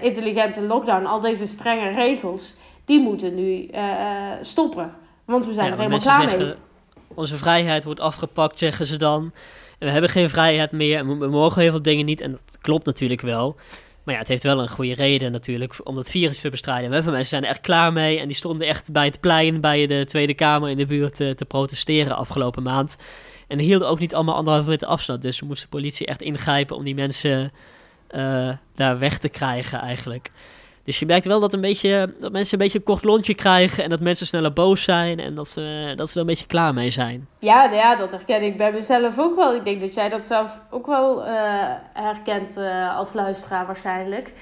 [0.01, 2.55] intelligente lockdown, al deze strenge regels
[2.87, 4.93] die moeten nu uh, stoppen.
[5.25, 6.55] Want we zijn ja, er helemaal klaar zeggen, mee.
[7.13, 9.31] Onze vrijheid wordt afgepakt, zeggen ze dan.
[9.79, 10.97] En we hebben geen vrijheid meer.
[10.97, 12.21] En we mogen heel veel dingen niet.
[12.21, 13.55] En dat klopt natuurlijk wel.
[14.03, 16.91] Maar ja, het heeft wel een goede reden natuurlijk om dat virus te bestrijden.
[16.91, 18.19] Heel veel mensen zijn er echt klaar mee.
[18.19, 21.35] En die stonden echt bij het plein, bij de Tweede Kamer in de buurt te,
[21.35, 22.97] te protesteren afgelopen maand.
[23.47, 25.21] En hielden ook niet allemaal anderhalve meter afstand.
[25.21, 27.51] Dus moest de politie echt ingrijpen om die mensen
[28.15, 30.31] uh, daar weg te krijgen eigenlijk.
[30.87, 33.83] Dus je merkt wel dat, een beetje, dat mensen een beetje een kort lontje krijgen
[33.83, 36.73] en dat mensen sneller boos zijn en dat ze, dat ze er een beetje klaar
[36.73, 37.27] mee zijn.
[37.39, 39.55] Ja, nou ja, dat herken ik bij mezelf ook wel.
[39.55, 41.27] Ik denk dat jij dat zelf ook wel uh,
[41.93, 44.33] herkent uh, als luisteraar waarschijnlijk.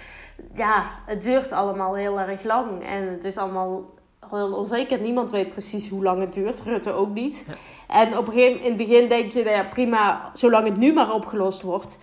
[0.55, 3.93] Ja, het duurt allemaal heel erg lang en het is allemaal
[4.29, 4.99] heel onzeker.
[4.99, 7.45] Niemand weet precies hoe lang het duurt, Rutte ook niet.
[7.47, 7.53] Ja.
[8.01, 10.93] En op een gegeven in het begin denk je, nou ja, prima, zolang het nu
[10.93, 11.99] maar opgelost wordt.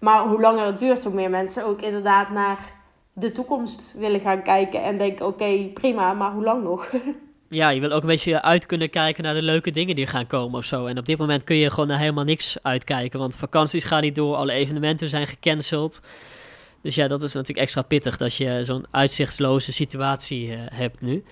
[0.00, 2.74] Maar hoe langer het duurt, hoe meer mensen ook inderdaad naar
[3.18, 6.92] de toekomst willen gaan kijken en denken: oké, prima, maar hoe lang nog?
[7.48, 10.26] ja, je wil ook een beetje uit kunnen kijken naar de leuke dingen die gaan
[10.26, 10.86] komen of zo.
[10.86, 14.14] En op dit moment kun je gewoon naar helemaal niks uitkijken, want vakanties gaan niet
[14.14, 16.00] door, alle evenementen zijn gecanceld.
[16.82, 21.24] Dus ja, dat is natuurlijk extra pittig dat je zo'n uitzichtsloze situatie uh, hebt nu.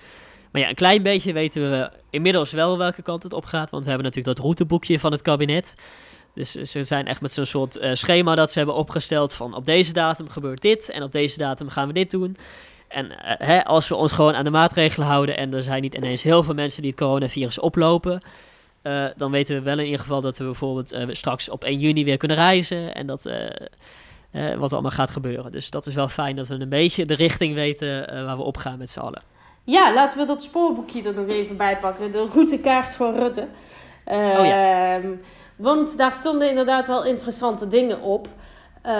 [0.51, 3.69] Maar ja, een klein beetje weten we inmiddels wel welke kant het op gaat.
[3.69, 5.73] Want we hebben natuurlijk dat routeboekje van het kabinet.
[6.35, 9.65] Dus ze zijn echt met zo'n soort uh, schema dat ze hebben opgesteld van op
[9.65, 12.37] deze datum gebeurt dit en op deze datum gaan we dit doen.
[12.87, 15.95] En uh, hè, als we ons gewoon aan de maatregelen houden en er zijn niet
[15.95, 18.21] ineens heel veel mensen die het coronavirus oplopen,
[18.83, 22.03] uh, dan weten we wel in ieder geval dat we bijvoorbeeld straks op 1 juni
[22.03, 23.29] weer kunnen reizen en dat,
[24.57, 25.51] wat allemaal gaat gebeuren.
[25.51, 28.57] Dus dat is wel fijn dat we een beetje de richting weten waar we op
[28.57, 29.21] gaan met z'n allen.
[29.63, 32.11] Ja, laten we dat spoorboekje er nog even bij pakken.
[32.11, 33.47] De routekaart van Rutte.
[34.05, 34.99] oh ja.
[35.55, 38.27] Want daar stonden inderdaad wel interessante dingen op.
[38.85, 38.91] Uh,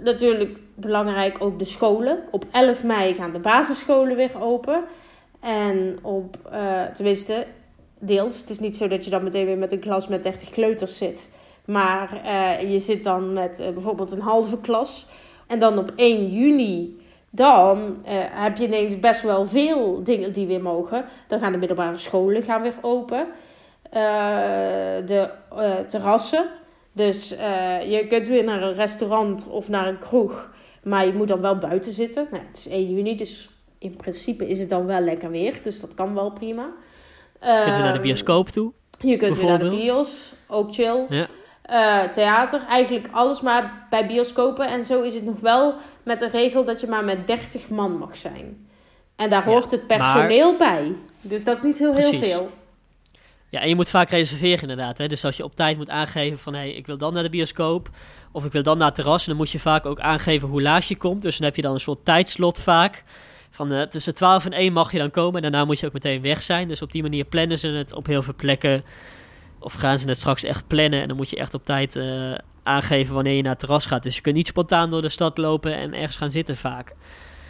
[0.00, 2.18] natuurlijk belangrijk ook de scholen.
[2.30, 4.84] Op 11 mei gaan de basisscholen weer open.
[5.40, 7.46] En op, uh, tenminste,
[8.00, 8.40] deels.
[8.40, 10.98] Het is niet zo dat je dan meteen weer met een klas met 30 kleuters
[10.98, 11.30] zit.
[11.64, 15.06] Maar uh, je zit dan met bijvoorbeeld een halve klas.
[15.46, 17.96] En dan op 1 juni, dan
[18.30, 21.04] heb je ineens best wel veel dingen die weer mogen.
[21.28, 23.26] Dan gaan de middelbare scholen gaan weer open.
[23.94, 24.00] Uh,
[25.06, 26.46] de uh, terrassen.
[26.92, 30.50] Dus uh, je kunt weer naar een restaurant of naar een kroeg.
[30.82, 32.26] Maar je moet dan wel buiten zitten.
[32.30, 35.60] Nou, het is 1 juni, dus in principe is het dan wel lekker weer.
[35.62, 36.72] Dus dat kan wel prima.
[37.40, 38.72] je kunt weer naar de bioscoop toe.
[39.00, 41.06] Je kunt weer naar de bios, ook chill.
[41.08, 41.26] Ja.
[41.70, 44.68] Uh, theater, eigenlijk alles maar bij bioscopen.
[44.68, 47.98] En zo is het nog wel met de regel dat je maar met 30 man
[47.98, 48.68] mag zijn.
[49.16, 50.58] En daar hoort ja, het personeel maar...
[50.58, 50.96] bij.
[51.20, 52.50] Dus dat is niet heel, heel veel.
[53.48, 54.98] Ja, en je moet vaak reserveren inderdaad.
[54.98, 55.08] Hè?
[55.08, 56.52] Dus als je op tijd moet aangeven van...
[56.52, 57.90] hé, hey, ik wil dan naar de bioscoop...
[58.32, 59.24] of ik wil dan naar het terras...
[59.24, 61.22] dan moet je vaak ook aangeven hoe laat je komt.
[61.22, 63.04] Dus dan heb je dan een soort tijdslot vaak...
[63.50, 65.42] Van uh, tussen 12 en 1 mag je dan komen.
[65.42, 66.68] En daarna moet je ook meteen weg zijn.
[66.68, 68.84] Dus op die manier plannen ze het op heel veel plekken.
[69.58, 71.00] Of gaan ze het straks echt plannen.
[71.00, 74.02] En dan moet je echt op tijd uh, aangeven wanneer je naar het terras gaat.
[74.02, 76.94] Dus je kunt niet spontaan door de stad lopen en ergens gaan zitten vaak.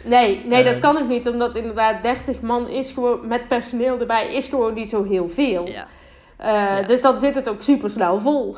[0.03, 1.27] Nee, nee, dat kan ook niet.
[1.27, 5.67] Omdat inderdaad 30 man is gewoon met personeel erbij is gewoon niet zo heel veel.
[5.67, 5.87] Ja.
[6.41, 6.81] Uh, ja.
[6.81, 8.55] Dus dan zit het ook super snel vol.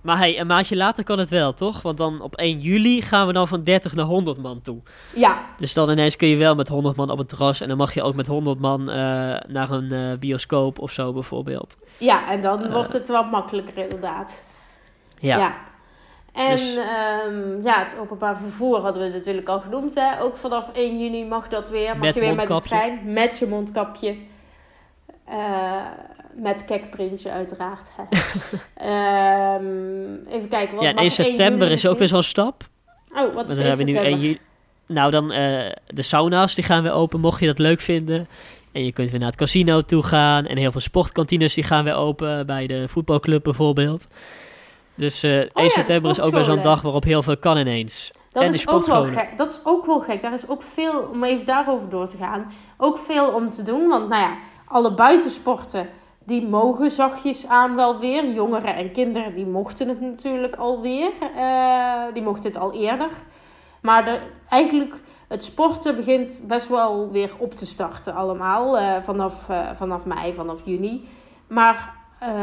[0.00, 1.82] Maar hey, een maandje later kan het wel, toch?
[1.82, 4.78] Want dan op 1 juli gaan we dan van 30 naar 100 man toe.
[5.14, 5.42] Ja.
[5.56, 7.60] Dus dan ineens kun je wel met 100 man op het terras.
[7.60, 8.96] En dan mag je ook met 100 man uh,
[9.46, 11.76] naar een uh, bioscoop of zo bijvoorbeeld.
[11.98, 14.44] Ja, en dan wordt het wat makkelijker inderdaad.
[15.18, 15.38] Ja.
[15.38, 15.54] ja.
[16.32, 19.94] En Dus- ehm, ja, het openbaar vervoer hadden we natuurlijk al genoemd.
[19.94, 20.20] Hè?
[20.20, 21.88] Ook vanaf 1 juni mag dat weer.
[21.88, 23.00] Mag Met je weer met de trein.
[23.04, 24.16] Met je mondkapje.
[25.24, 25.36] Eh,
[26.34, 27.90] met kekprintje uiteraard.
[27.96, 28.02] Hè.
[28.74, 30.74] Ehm, even kijken.
[30.74, 32.62] Wat ja, mag 1 september is ook weer zo'n stap.
[33.14, 34.20] Oh, wat is dan 1 hebben we nu september?
[34.20, 34.38] 1 juli.
[34.86, 38.28] Nou, dan eh, de sauna's die gaan weer open, mocht je dat leuk vinden.
[38.72, 40.46] En je kunt weer naar het casino toe gaan.
[40.46, 42.46] En heel veel sportkantines die gaan weer open.
[42.46, 44.08] Bij de voetbalclub bijvoorbeeld.
[44.94, 48.12] Dus 1 Oh de september is ook weer zo'n dag waarop heel veel kan ineens.
[48.30, 49.34] Dat en is, ook wel gek.
[49.36, 50.22] dat is ook wel gek.
[50.22, 53.88] Daar is ook veel, om even daarover door te gaan, ook veel om te doen.
[53.88, 55.88] Want nou ja, alle buitensporten,
[56.24, 58.32] die mogen zachtjes aan wel weer.
[58.32, 61.10] Jongeren en kinderen, die mochten het natuurlijk alweer.
[61.36, 63.10] Eh die mochten het al eerder.
[63.82, 68.78] Maar de, eigenlijk, het sporten begint best wel weer op te starten allemaal.
[68.78, 71.08] eh, vanaf, vanaf mei, vanaf juni.
[71.48, 71.94] Maar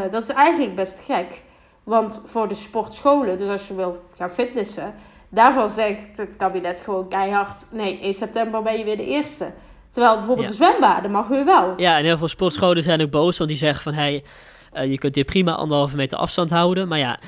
[0.09, 1.43] dat is eigenlijk best gek.
[1.89, 4.93] Want voor de sportscholen, dus als je wil gaan fitnessen...
[5.29, 7.65] Daarvan zegt het kabinet gewoon keihard...
[7.71, 9.51] Nee, in september ben je weer de eerste.
[9.89, 10.53] Terwijl bijvoorbeeld Ja.
[10.53, 11.73] de zwembaden mag weer wel.
[11.77, 13.93] Ja, en heel veel sportscholen zijn ook boos, want die zeggen van...
[13.93, 14.23] Hey,
[14.71, 16.87] eh, je kunt hier prima anderhalve meter afstand houden.
[16.87, 17.19] Maar ja,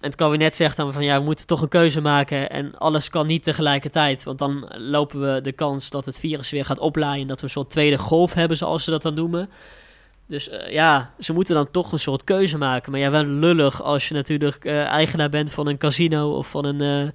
[0.00, 1.04] en het kabinet zegt dan van...
[1.04, 4.24] Ja, we moeten toch een keuze maken en alles kan niet tegelijkertijd.
[4.24, 7.22] Want dan lopen we de kans dat het virus weer gaat oplaaien...
[7.22, 9.50] en dat we een soort tweede golf hebben, zoals ze dat dan noemen.
[10.28, 12.90] Dus eh, ja, ze moeten dan toch een soort keuze maken.
[12.92, 16.36] Maar ja, wel lullig als je natuurlijk eh, eigenaar bent van een casino...
[16.36, 17.10] of van een, eh,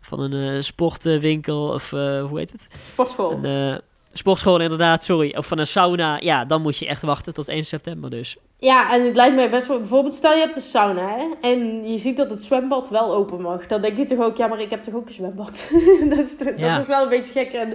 [0.00, 2.66] van een sportwinkel of hoe heet het?
[2.90, 3.38] Sportschool.
[3.42, 3.80] Een
[4.12, 5.34] sportschool inderdaad, sorry.
[5.36, 6.16] Of van een sauna.
[6.20, 8.36] Ja, dan moet je echt wachten tot 1 september dus.
[8.58, 9.78] Ja, en het lijkt mij best wel...
[9.78, 11.48] Bijvoorbeeld, stel je hebt een sauna, hè.
[11.48, 13.66] En je ziet dat het zwembad wel open mag.
[13.66, 15.70] Dan denk je toch ook, ja, maar ik heb toch ook een zwembad.
[16.10, 16.70] dat, is, Ja.
[16.72, 17.52] dat is wel een beetje gek.
[17.52, 17.74] En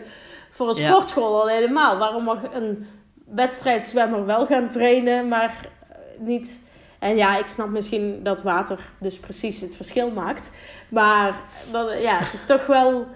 [0.51, 0.89] voor een Ja.
[0.89, 1.97] sportschool al helemaal.
[1.97, 2.87] Waarom mag een
[3.31, 6.61] wedstrijdzwemmer wel gaan trainen, maar eh, niet...
[6.99, 10.51] En ja, ik snap misschien dat water dus precies het verschil maakt.
[10.89, 13.07] Maar dat, ja, het is toch wel...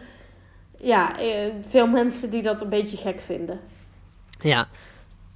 [0.78, 3.60] Ja, eh, veel mensen die dat een beetje gek vinden.
[4.40, 4.68] Ja.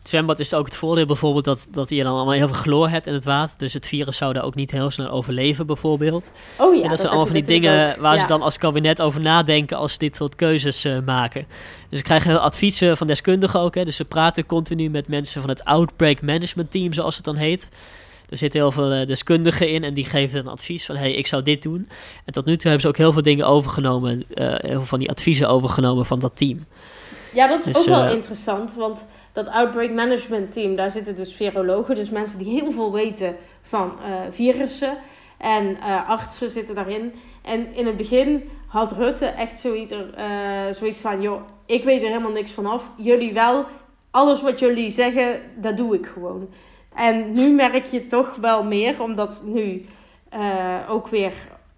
[0.08, 2.90] Het zwembad is ook het voordeel bijvoorbeeld dat, dat je dan allemaal heel veel chloor
[2.90, 3.58] hebt in het water.
[3.58, 6.32] Dus het virus zou daar ook niet heel snel overleven bijvoorbeeld.
[6.58, 8.02] Oh ja, en dat, zijn allemaal van die dingen ook.
[8.02, 8.22] waar Ja.
[8.22, 11.46] ze dan als kabinet over nadenken als ze dit soort keuzes eh, maken.
[11.90, 13.76] Dus ze krijgen heel adviezen van deskundigen ook.
[13.76, 13.86] Hè.
[13.86, 17.70] Dus ze praten continu met mensen van het Outbreak Management Team, zoals het dan heet.
[18.30, 20.96] Er zitten heel veel eh, deskundigen in en die geven dan advies van...
[20.96, 21.90] hey, ik zou dit doen.
[22.26, 24.24] En tot nu toe hebben ze ook heel veel dingen overgenomen.
[24.34, 26.66] eh, heel veel van die adviezen overgenomen van dat team.
[27.34, 31.16] Ja, dat is Dus, ook wel eh, interessant, want dat Outbreak Management Team, daar zitten
[31.16, 34.98] dus virologen, dus mensen die heel veel weten van eh, virussen.
[35.38, 37.14] En eh, artsen zitten daarin.
[37.42, 40.06] En in het begin had Rutte echt zoiets, er,
[40.76, 42.92] zoiets van, joh, ik weet er helemaal niks vanaf.
[42.96, 43.66] Jullie wel.
[44.12, 46.50] Alles wat jullie zeggen, dat doe ik gewoon.
[46.94, 49.86] En nu merk je toch wel meer, omdat nu
[50.90, 51.34] ook weer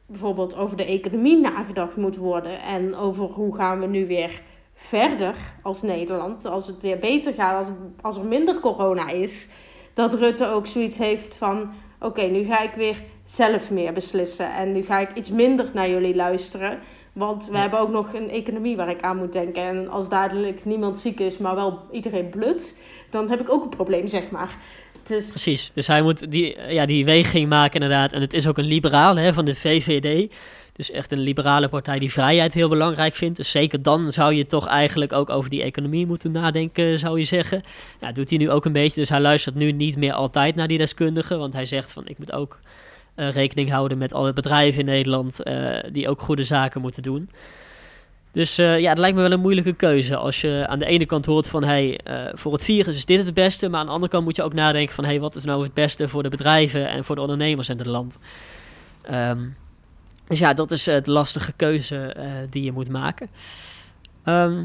[0.05, 2.62] bijvoorbeeld over de economie nagedacht moet worden.
[2.62, 4.41] En over hoe gaan we nu weer
[4.81, 9.47] verder als Nederland, als het weer beter gaat, als, het- als er minder corona is,
[9.93, 14.71] dat Rutte ook zoiets heeft van: oké, nu ga ik weer zelf meer beslissen en
[14.71, 16.79] nu ga ik iets minder naar jullie luisteren.
[17.13, 19.63] Want we hebben ook nog een economie waar ik aan moet denken.
[19.63, 22.77] En als dadelijk niemand ziek is, maar wel iedereen blut,
[23.09, 24.57] dan heb ik ook een probleem, zeg maar.
[25.03, 28.11] Dus, Precies, dus hij moet die, ja, die weging maken inderdaad.
[28.13, 30.33] En het is ook een liberaal hè, van de VVD.
[30.79, 33.37] Dus echt een liberale partij die vrijheid heel belangrijk vindt.
[33.37, 37.25] Dus zeker dan zou je toch eigenlijk ook over die economie moeten nadenken, zou je
[37.25, 37.61] zeggen.
[38.01, 38.99] Ja, doet hij nu ook een beetje.
[38.99, 41.39] Dus hij luistert nu niet meer altijd naar die deskundigen.
[41.39, 42.59] Want hij zegt van, ik moet ook
[43.15, 45.43] eh, rekening houden met alle bedrijven in Nederland...
[45.43, 47.29] eh, die ook goede zaken moeten doen.
[48.31, 50.15] Dus eh, ja, het lijkt me wel een moeilijke keuze.
[50.15, 51.99] Als je aan de ene kant hoort van, hey,
[52.33, 53.69] voor het virus is dit het beste.
[53.69, 55.73] Maar aan de andere kant moet je ook nadenken van, hey, wat is nou het
[55.73, 58.19] beste voor de bedrijven en voor de ondernemers in het land.
[59.01, 59.39] Ehm,
[60.29, 63.29] dus ja, dat is eh, de lastige keuze eh, die je moet maken.
[64.23, 64.63] Ehm,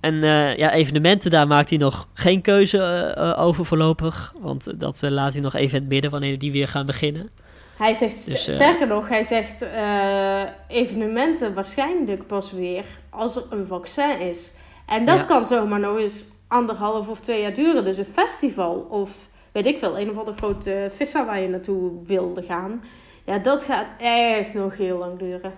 [0.00, 4.34] en eh, ja, evenementen, daar maakt hij nog geen keuze eh, eh, over voorlopig.
[4.40, 6.86] Want eh, dat eh, laat hij nog even in het midden wanneer die weer gaan
[6.86, 7.30] beginnen.
[7.76, 13.42] Hij zegt, Dus, eh, sterker nog, hij zegt eh, evenementen waarschijnlijk pas weer als er
[13.50, 14.52] een vaccin is.
[14.86, 15.24] En dat Ja.
[15.24, 17.84] kan zomaar nog eens anderhalf of twee jaar duren.
[17.84, 21.90] Dus een festival of weet ik veel, een of andere grote vissa waar je naartoe
[22.06, 22.82] wilde gaan.
[23.30, 25.52] Ja, dat gaat echt nog heel lang duren.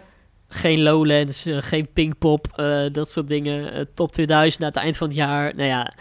[0.49, 3.73] Geen Lowlands, eh, geen Pinkpop, eh dat soort dingen.
[3.73, 5.55] Eh, top 2000 aan het eind van het jaar.
[5.55, 5.93] Nou ja,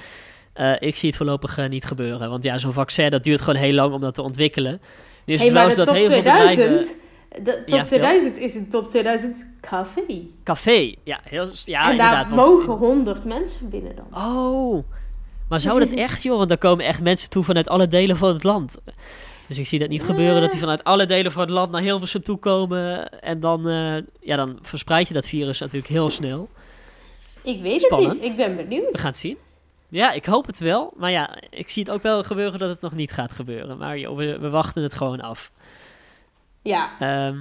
[0.79, 2.29] ik zie het voorlopig niet gebeuren.
[2.29, 4.81] Want ja, zo'n vaccin, dat duurt gewoon heel lang om dat te ontwikkelen.
[5.25, 6.55] Nu is hey, het wel dat top heel veel bedrijven...
[6.55, 6.97] 2000,
[7.29, 7.85] de top Ja, vertel.
[7.85, 10.21] 2000 is een top 2000 café.
[10.43, 14.23] Café, ja, heel, ja en daar want- mogen 100 mensen binnen dan.
[14.23, 14.83] Oh,
[15.49, 16.37] maar zou dat echt, joh?
[16.37, 18.77] Want daar komen echt mensen toe vanuit alle delen van het land.
[19.51, 21.81] Dus ik zie dat niet gebeuren dat die vanuit alle delen van het land naar
[21.81, 23.09] Hilversum toe komen.
[23.21, 26.49] En dan, eh, ja, dan verspreid je dat virus natuurlijk heel snel.
[27.41, 28.13] Ik weet Spannend.
[28.13, 28.31] het niet.
[28.31, 28.91] Ik ben benieuwd.
[28.91, 29.37] We gaan het zien.
[29.89, 30.93] Ja, ik hoop het wel.
[30.97, 33.77] Maar ja, ik zie het ook wel gebeuren dat het nog niet gaat gebeuren.
[33.77, 35.51] Maar joh, we, we wachten het gewoon af.
[36.61, 37.37] Ja, Ehm,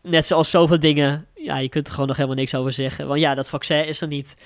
[0.00, 1.26] net zoals zoveel dingen.
[1.34, 3.06] Ja, je kunt er gewoon nog helemaal niks over zeggen.
[3.06, 4.36] Want ja, dat vaccin is er niet.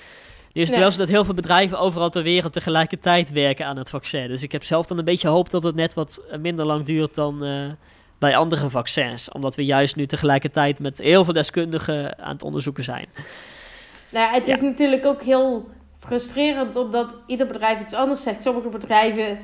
[0.53, 0.79] Nu is het Nee.
[0.79, 4.27] wel zo dat heel veel bedrijven overal ter wereld tegelijkertijd werken aan het vaccin.
[4.27, 7.15] Dus ik heb zelf dan een beetje hoop dat het net wat minder lang duurt
[7.15, 7.65] dan eh,
[8.19, 9.31] bij andere vaccins.
[9.31, 13.07] Omdat we juist nu tegelijkertijd met heel veel deskundigen aan het onderzoeken zijn.
[14.09, 18.43] Nou, ja, het is natuurlijk ook heel frustrerend omdat ieder bedrijf iets anders zegt.
[18.43, 19.39] Sommige bedrijven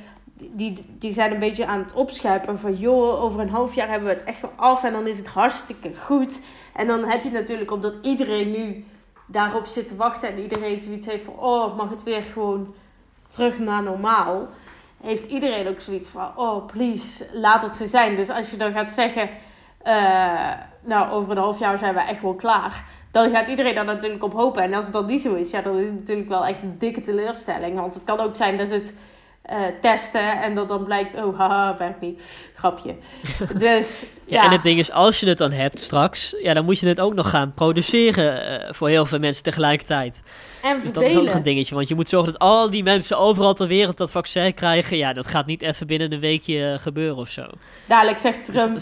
[0.51, 4.07] die, die zijn een beetje aan het opschuipen van joh, over een half jaar hebben
[4.07, 6.41] we het echt wel af en dan is het hartstikke goed.
[6.75, 8.85] En dan heb je natuurlijk omdat iedereen nu
[9.27, 12.75] daarop zit te wachten en iedereen zoiets heeft van oh, mag het weer gewoon
[13.27, 14.47] terug naar normaal.
[15.01, 18.15] Heeft iedereen ook zoiets van oh, please, laat het zo zijn.
[18.15, 19.29] Dus als je dan gaat zeggen,
[19.77, 22.85] eh, nou, over een half jaar zijn we echt wel klaar
[23.17, 24.63] dan gaat iedereen daar natuurlijk op hopen.
[24.63, 26.77] En als het dan niet zo is, ja, dan is het natuurlijk wel echt een
[26.77, 27.79] dikke teleurstelling.
[27.79, 28.93] Want het kan ook zijn dat het
[29.47, 32.49] eh, testen en dat dan blijkt, oh, haha, werkt niet.
[32.55, 32.95] Grapje.
[33.57, 34.45] Dus, Ja, ja.
[34.45, 36.99] En het ding is, als je het dan hebt straks, ja, dan moet je het
[36.99, 40.19] ook nog gaan produceren eh, voor heel veel mensen tegelijkertijd.
[40.63, 41.35] en Dus dat is ook nog verdelen.
[41.35, 44.53] een dingetje, want je moet zorgen dat al die mensen overal ter wereld dat vaccin
[44.53, 44.97] krijgen.
[44.97, 47.45] Ja, dat gaat niet even binnen een weekje eh, gebeuren of zo.
[47.85, 48.79] Dadelijk zegt dat Trump,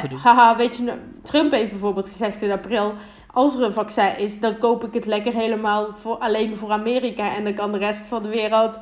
[0.00, 0.18] gedoe.
[0.18, 2.92] haha, weet je, nou, Trump heeft bijvoorbeeld gezegd in april,
[3.32, 7.34] als er een vaccin is, dan koop ik het lekker helemaal voor, alleen voor Amerika
[7.34, 8.80] en dan kan de rest van de wereld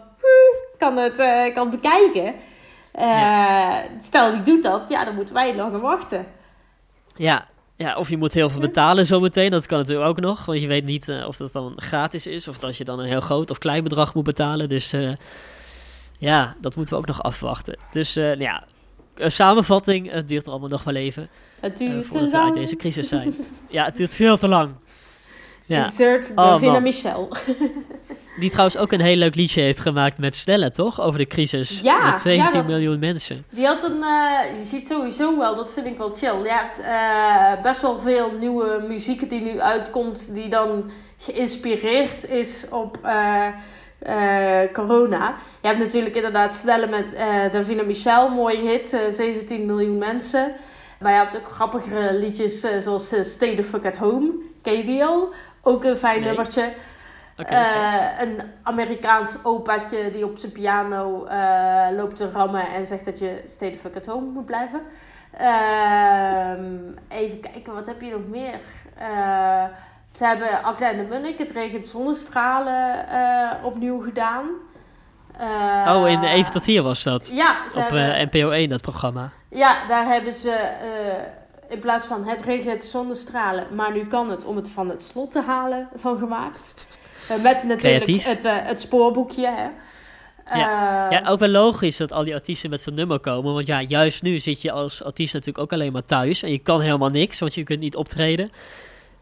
[0.82, 2.34] kan het, eh, kan het bekijken.
[2.92, 6.26] Eh, Stel die doet dat, ja, dan moeten wij langer wachten.
[7.16, 10.44] Ja, ja, of je moet heel veel betalen zometeen, dat kan natuurlijk ook nog.
[10.44, 13.06] Want je weet niet eh, of dat dan gratis is of dat je dan een
[13.06, 14.68] heel groot of klein bedrag moet betalen.
[14.68, 14.94] Dus
[16.18, 17.76] ja, dat moeten we ook nog afwachten.
[17.92, 18.64] Dus nou ja,
[19.14, 21.28] een samenvatting, het duurt allemaal nog wel even
[21.60, 23.34] Het duurt te voordat we uit deze crisis zijn.
[23.68, 24.74] Ja, het duurt veel te lang.
[25.66, 25.84] Ja.
[25.84, 26.82] Insert Oh, Davina man.
[26.82, 27.28] Michel.
[28.36, 31.00] Die trouwens ook een heel leuk liedje heeft gemaakt met Stella, toch?
[31.00, 31.80] Over de crisis.
[31.80, 33.44] Ja, met 17 ja, dat- miljoen mensen.
[33.50, 36.42] Die had een, eh, je ziet sowieso wel, dat vind ik wel chill.
[36.42, 42.66] Je hebt eh, best wel veel nieuwe muziek die nu uitkomt, die dan geïnspireerd is
[42.70, 43.46] op eh,
[44.72, 45.34] corona.
[45.60, 47.06] Je hebt natuurlijk inderdaad snelle met
[47.52, 50.52] Davina Michel, mooie hit, eh, 17 miljoen mensen.
[51.00, 54.32] Maar je hebt ook grappigere liedjes zoals Stay the Fuck at Home,
[55.02, 55.28] al?
[55.62, 56.28] Ook een fijn Nee.
[56.28, 56.72] nummertje.
[57.48, 63.18] Eh, een Amerikaans opaatje die op zijn piano eh, loopt te rammen en zegt dat
[63.18, 64.80] je stay the fuck at home moet blijven.
[65.32, 66.64] Ehm,
[67.08, 68.60] even kijken, wat heb je nog meer?
[68.94, 69.64] Eh,
[70.16, 73.06] ze hebben Akda en de Munnik, het regent zonnestralen,
[73.62, 74.44] opnieuw gedaan.
[75.88, 77.30] Oh, in Even tot hier was dat.
[77.32, 79.30] Ja, Op hebben, NPO 1, dat programma.
[79.48, 80.70] ja, daar hebben ze
[81.68, 85.30] in plaats van het regent zonnestralen, maar nu kan het om het van het slot
[85.30, 86.74] te halen van gemaakt.
[87.28, 88.24] Eh, met natuurlijk Creatief.
[88.24, 89.46] het, eh, het spoorboekje.
[89.46, 89.66] Hè.
[90.44, 90.58] Eh,
[91.10, 93.54] Ja, ook wel logisch dat al die artiesten met zo'n nummer komen.
[93.54, 96.42] Want ja, juist nu zit je als artiest natuurlijk ook alleen maar thuis.
[96.42, 98.50] En je kan helemaal niks, want je kunt niet optreden.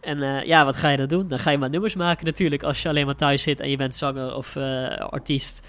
[0.00, 1.28] En ja, wat ga je dan doen?
[1.28, 2.62] Dan ga je maar nummers maken natuurlijk.
[2.62, 4.56] Als je alleen maar thuis zit en je bent zanger of
[5.10, 5.66] artiest.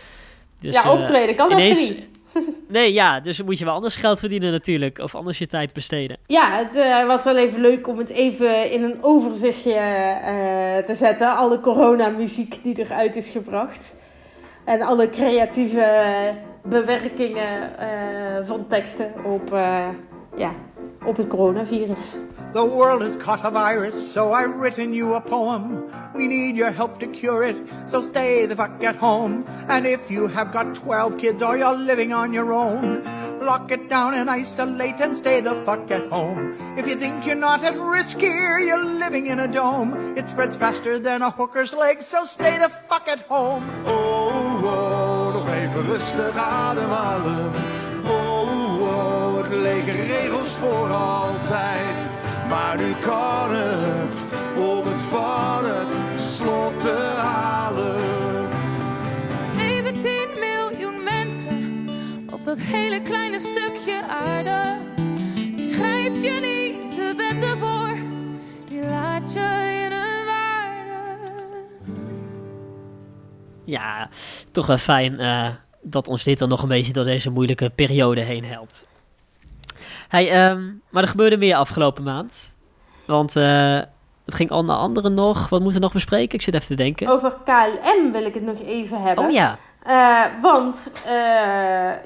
[0.60, 2.11] Dus, ja, optreden kan ineens- even niet.
[2.68, 5.00] Nee, ja, dus moet je wel anders geld verdienen natuurlijk.
[5.00, 6.18] Of anders je tijd besteden.
[6.26, 10.96] Ja, het eh, was wel even leuk om het even in een overzichtje eh, te
[10.96, 11.36] zetten.
[11.36, 13.96] Alle coronamuziek die eruit is gebracht.
[14.66, 17.88] En alle creatieve bewerkingen eh,
[18.44, 19.56] van teksten op,
[20.36, 20.54] ja,
[21.06, 22.18] op het coronavirus.
[22.54, 25.90] The world has caught a virus, so I've written you a poem.
[26.14, 27.56] We need your help to cure it,
[27.88, 29.46] so stay the fuck at home.
[29.70, 33.04] And if you have got 12 kids or you're living on your own,
[33.40, 36.56] lock it down and isolate and stay the fuck at home.
[36.78, 40.18] If you think you're not at risk here, you're living in a dome.
[40.18, 43.64] It spreads faster than a hooker's leg, so stay the fuck at home.
[43.86, 47.81] Oh, oh, nog even rustig ademhalen.
[49.52, 52.12] Leken regels voor altijd.
[52.50, 54.26] Maar nu kan het
[54.58, 58.00] om het van het slot te halen.
[59.56, 61.86] 17 miljoen mensen
[62.32, 64.78] op dat hele kleine stukje aarde.
[65.36, 67.96] Die schrijf je niet de wetten voor,
[68.68, 71.02] die laat je in hun waarde.
[73.66, 74.10] Ja,
[74.52, 75.50] toch wel fijn eh,
[75.82, 78.90] dat ons dit dan nog een beetje door deze moeilijke periode heen helpt.
[80.12, 82.56] Hey, ehm, maar er gebeurde meer afgelopen maand.
[83.06, 83.80] Want eh,
[84.26, 85.50] het ging onder andere nog.
[85.50, 86.36] Wat moeten we nog bespreken?
[86.36, 87.08] Ik zit even te denken.
[87.08, 89.26] Over KLM wil ik het nog even hebben.
[89.26, 89.58] Oh ja.
[89.84, 91.12] Eh, want eh,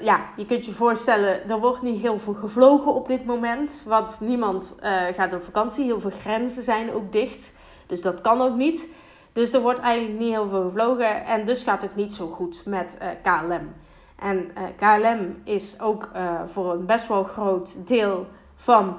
[0.00, 3.84] ja, je kunt je voorstellen, er wordt niet heel veel gevlogen op dit moment.
[3.86, 4.74] Want niemand
[5.14, 5.84] gaat op vakantie.
[5.84, 7.52] Heel veel grenzen zijn ook dicht.
[7.86, 8.88] Dus dat kan ook niet.
[9.32, 11.24] Dus er wordt eigenlijk niet heel veel gevlogen.
[11.24, 13.74] En dus gaat het niet zo goed met KLM.
[14.16, 18.96] En eh, KLM is ook eh, voor een best wel groot deel van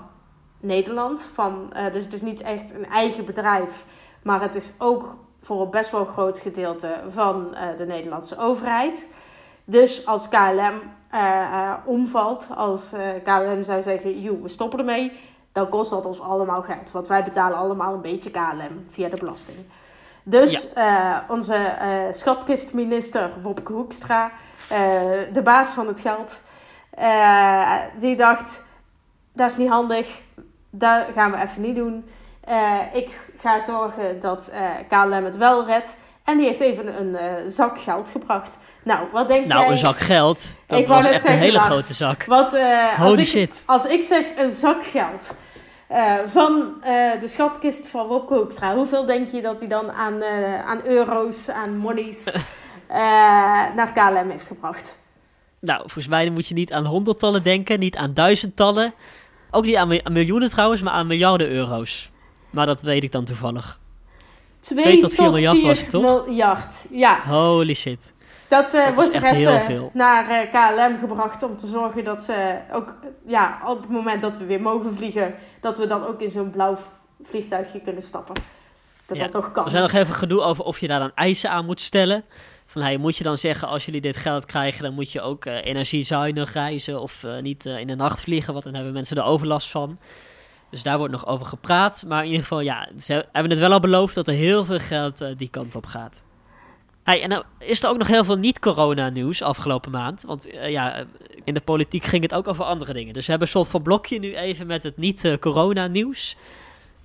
[0.59, 1.29] Nederland.
[1.33, 3.85] Van, eh, dus het is niet echt een eigen bedrijf.
[4.23, 9.07] Maar het is ook voor een best wel groot gedeelte van de Nederlandse overheid.
[9.65, 10.81] Dus als KLM
[11.85, 12.91] omvalt, als
[13.23, 15.11] KLM zou zeggen, joh, we stoppen ermee,
[15.51, 16.91] dan kost dat ons allemaal geld.
[16.91, 19.57] Want wij betalen allemaal een beetje KLM via de belasting.
[20.23, 20.73] Dus
[21.27, 21.75] onze
[22.11, 24.31] schatkistminister Wopke Hoekstra,
[25.33, 26.41] de baas van het geld,
[26.89, 28.63] eh, die dacht,
[29.33, 30.21] dat is niet handig,
[30.69, 32.09] dat gaan we even niet doen.
[32.43, 35.97] Eh, ik ga zorgen dat eh, KLM het wel redt.
[36.23, 38.57] En die heeft even een eh, zak geld gebracht.
[38.83, 39.69] Nou, wat denk Nou, jij?
[39.71, 40.43] een zak geld.
[40.65, 42.25] Dat Ik was echt een hele grote zak.
[42.25, 43.63] Wat, eh, als Holy ik, shit.
[43.65, 45.35] Als ik zeg een zak geld
[45.87, 48.75] eh, van eh, de schatkist van Hoekstra.
[48.75, 52.41] Hoeveel denk je dat hij dan aan, eh, aan euro's, aan monies eh,
[53.75, 54.99] naar KLM heeft gebracht?
[55.59, 58.93] Nou, volgens mij moet je niet aan honderdtallen denken, niet aan duizendtallen.
[59.51, 62.11] Ook niet aan, mi- aan miljoenen trouwens, maar aan miljarden euro's.
[62.49, 63.79] Maar dat weet ik dan toevallig.
[64.59, 66.01] 2 tot 4 miljard was het, toch?
[66.01, 67.19] miljard, ja.
[67.27, 68.13] Holy shit.
[68.47, 69.89] Dat, eh, Dat is wordt er echt heel even veel.
[69.93, 72.95] naar eh, KLM gebracht om te zorgen dat ze ook,
[73.25, 76.49] ja, op het moment dat we weer mogen vliegen, dat we dan ook in zo'n
[76.49, 76.77] blauw
[77.23, 78.35] vliegtuigje kunnen stappen.
[79.05, 79.63] Dat Ja, dat nog kan.
[79.63, 82.23] Er zijn nog even gedoe over of je daar dan eisen aan moet stellen.
[82.77, 85.45] Van, hey, moet je dan zeggen, als jullie dit geld krijgen, dan moet je ook
[85.45, 89.17] eh, energiezuinig reizen of eh, niet eh, in de nacht vliegen, want dan hebben mensen
[89.17, 89.99] er overlast van.
[90.69, 92.03] Dus daar wordt nog over gepraat.
[92.07, 94.79] Maar in ieder geval, ja, ze hebben het wel al beloofd dat er heel veel
[94.79, 96.23] geld die kant op gaat.
[97.03, 100.23] Hey, en nou is er ook nog heel veel niet-corona-nieuws afgelopen maand.
[100.23, 101.05] Want ja,
[101.43, 103.13] in de politiek ging het ook over andere dingen.
[103.13, 106.35] Dus we hebben een soort van blokje nu even met het niet-corona-nieuws.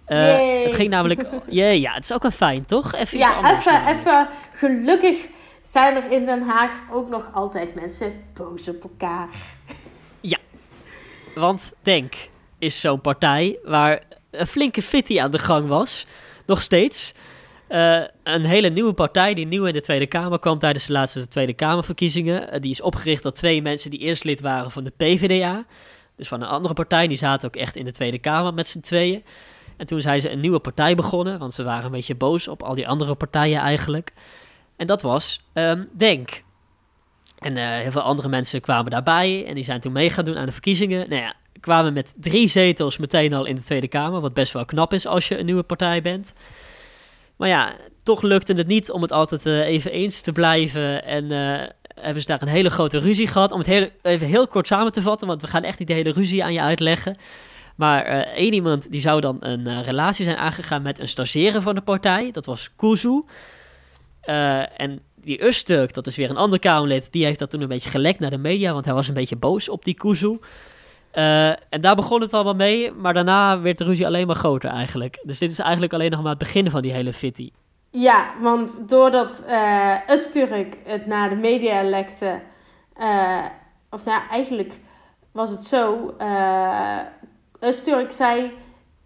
[0.04, 1.26] Het ging namelijk...
[1.48, 2.94] Ja, ja, het is ook wel fijn, toch?
[2.94, 4.28] Even iets ja, even, even.
[4.52, 5.28] Gelukkig
[5.62, 9.28] zijn er in Den Haag ook nog altijd mensen boos op elkaar.
[11.34, 12.14] Want Denk
[12.58, 16.06] is zo'n partij waar een flinke fitty aan de gang was.
[16.46, 17.14] Nog steeds.
[17.66, 21.28] Eh, een hele nieuwe partij die nieuw in de Tweede Kamer kwam tijdens de laatste
[21.28, 22.50] Tweede Kamerverkiezingen.
[22.50, 25.62] Eh, die is opgericht door twee mensen die eerst lid waren van de PvdA.
[26.16, 27.06] Dus van een andere partij.
[27.06, 29.24] Die zaten ook echt in de Tweede Kamer met z'n tweeën.
[29.76, 31.38] En toen zijn ze een nieuwe partij begonnen.
[31.38, 34.12] Want ze waren een beetje boos op al die andere partijen eigenlijk.
[34.82, 36.42] En dat was ehm, Denk.
[37.38, 39.46] En eh, heel veel andere mensen kwamen daarbij.
[39.46, 41.08] En die zijn toen mee gaan doen aan de verkiezingen.
[41.08, 44.20] Nou ja, kwamen met drie zetels meteen al in de Tweede Kamer.
[44.20, 46.32] Wat best wel knap is als je een nieuwe partij bent.
[47.36, 51.04] Maar ja, toch lukte het niet om het altijd eh, even eens te blijven.
[51.04, 53.52] En eh, hebben ze daar een hele grote ruzie gehad.
[53.52, 55.94] Om het heel, even heel kort samen te vatten, want we gaan echt niet de
[55.94, 57.16] hele ruzie aan je uitleggen.
[57.76, 61.80] Maar één iemand die zou dan een relatie zijn aangegaan met een stagiaire van de
[61.80, 62.30] partij.
[62.30, 63.22] Dat was Kuzu.
[64.22, 67.68] Eh, en die Usturk, dat is weer een ander Kamerlid, die heeft dat toen een
[67.68, 70.38] beetje gelekt naar de media, want hij was een beetje boos op die Kuzu.
[71.10, 74.70] Eh, en daar begon het allemaal mee, maar daarna werd de ruzie alleen maar groter
[74.70, 75.18] eigenlijk.
[75.22, 77.50] Dus dit is eigenlijk alleen nog maar het begin van die hele fitty.
[77.90, 82.40] Ja, want doordat eh Öztürk het naar de media lekte,
[83.90, 84.78] of nou eigenlijk
[85.32, 86.98] was het zo, eh
[87.60, 88.52] Öztürk zei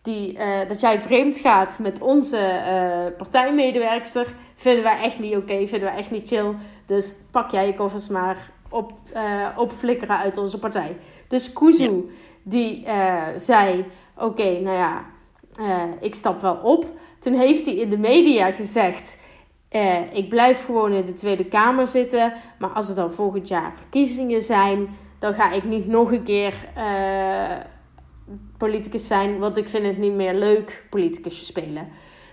[0.07, 5.67] die, eh, dat jij vreemd gaat met onze eh, partijmedewerkster, vinden wij echt niet oké,
[5.67, 6.55] vinden wij echt niet chill.
[6.87, 10.97] Dus pak jij je koffers maar op, eh, opflikkeren uit onze partij.
[11.29, 12.11] Dus Kuzu,
[12.43, 12.87] die
[13.37, 13.85] zei,
[14.17, 15.05] oké, nou ja,
[16.01, 16.87] ik stap wel op.
[17.19, 19.19] Toen heeft hij in de media gezegd,
[20.13, 24.43] ik blijf gewoon in de Tweede Kamer zitten, maar als er dan volgend jaar verkiezingen
[24.43, 24.89] zijn,
[25.19, 26.55] dan ga ik niet nog een keer
[28.59, 31.89] politicus zijn, want ik vind het niet meer leuk politicusje spelen.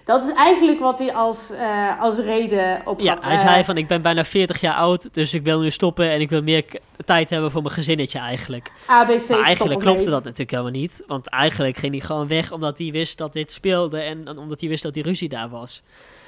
[0.06, 3.88] Dat is eigenlijk wat hij als, eh, als reden op Ja, hij zei van ik
[3.88, 6.66] ben bijna 40 jaar oud, dus ik wil nu stoppen en ik wil meer
[7.06, 8.72] tijd hebben voor mijn gezinnetje eigenlijk.
[8.86, 12.78] ABC Maar eigenlijk klopte dat natuurlijk helemaal niet, want eigenlijk ging hij gewoon weg omdat
[12.78, 15.82] hij wist dat dit speelde en omdat hij wist dat die ruzie daar was.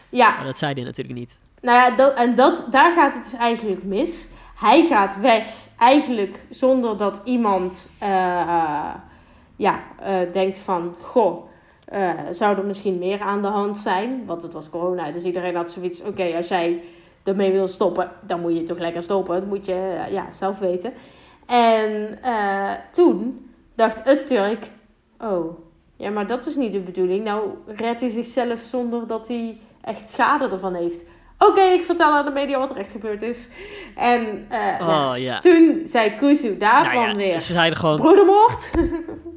[0.09, 1.39] Ja, Maar dat zei hij natuurlijk niet.
[1.61, 4.29] Nou ja, dat, en dat, daar gaat het dus eigenlijk mis.
[4.55, 5.45] Hij gaat weg
[5.77, 8.95] eigenlijk zonder dat iemand eh, eh,
[9.55, 10.95] ja, eh, denkt van...
[11.01, 11.49] Goh,
[11.85, 14.25] eh, zou er misschien meer aan de hand zijn?
[14.25, 16.03] Want het was corona, dus iedereen had zoiets...
[16.03, 16.83] Oké, als jij
[17.23, 19.39] ermee wil stoppen, dan moet je toch lekker stoppen.
[19.39, 19.73] Dat moet je
[20.05, 20.93] eh, ja, zelf weten.
[21.45, 22.19] En
[22.91, 24.71] toen dacht Öztürk...
[25.19, 25.57] Oh,
[25.97, 27.23] ja, maar dat is niet de bedoeling.
[27.23, 31.03] Nou redt hij zichzelf zonder dat hij echt schade ervan heeft.
[31.39, 33.49] Oké, ik vertel aan de media wat er echt gebeurd is.
[33.95, 35.39] En Oh, nou, ja.
[35.39, 37.39] toen zei Kuzu daarvan Nou ja, weer...
[37.39, 37.95] ze zeiden gewoon...
[37.95, 38.71] Broedermoord.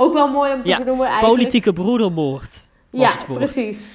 [0.00, 1.34] Ook wel mooi om te Ja, benoemen eigenlijk.
[1.34, 2.66] politieke broedermoord.
[2.90, 3.92] Ja, precies.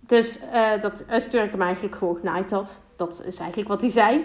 [0.00, 2.80] Dus eh dat Öztürk hem eigenlijk gewoon genaaid had.
[2.96, 4.24] Dat is eigenlijk wat hij zei.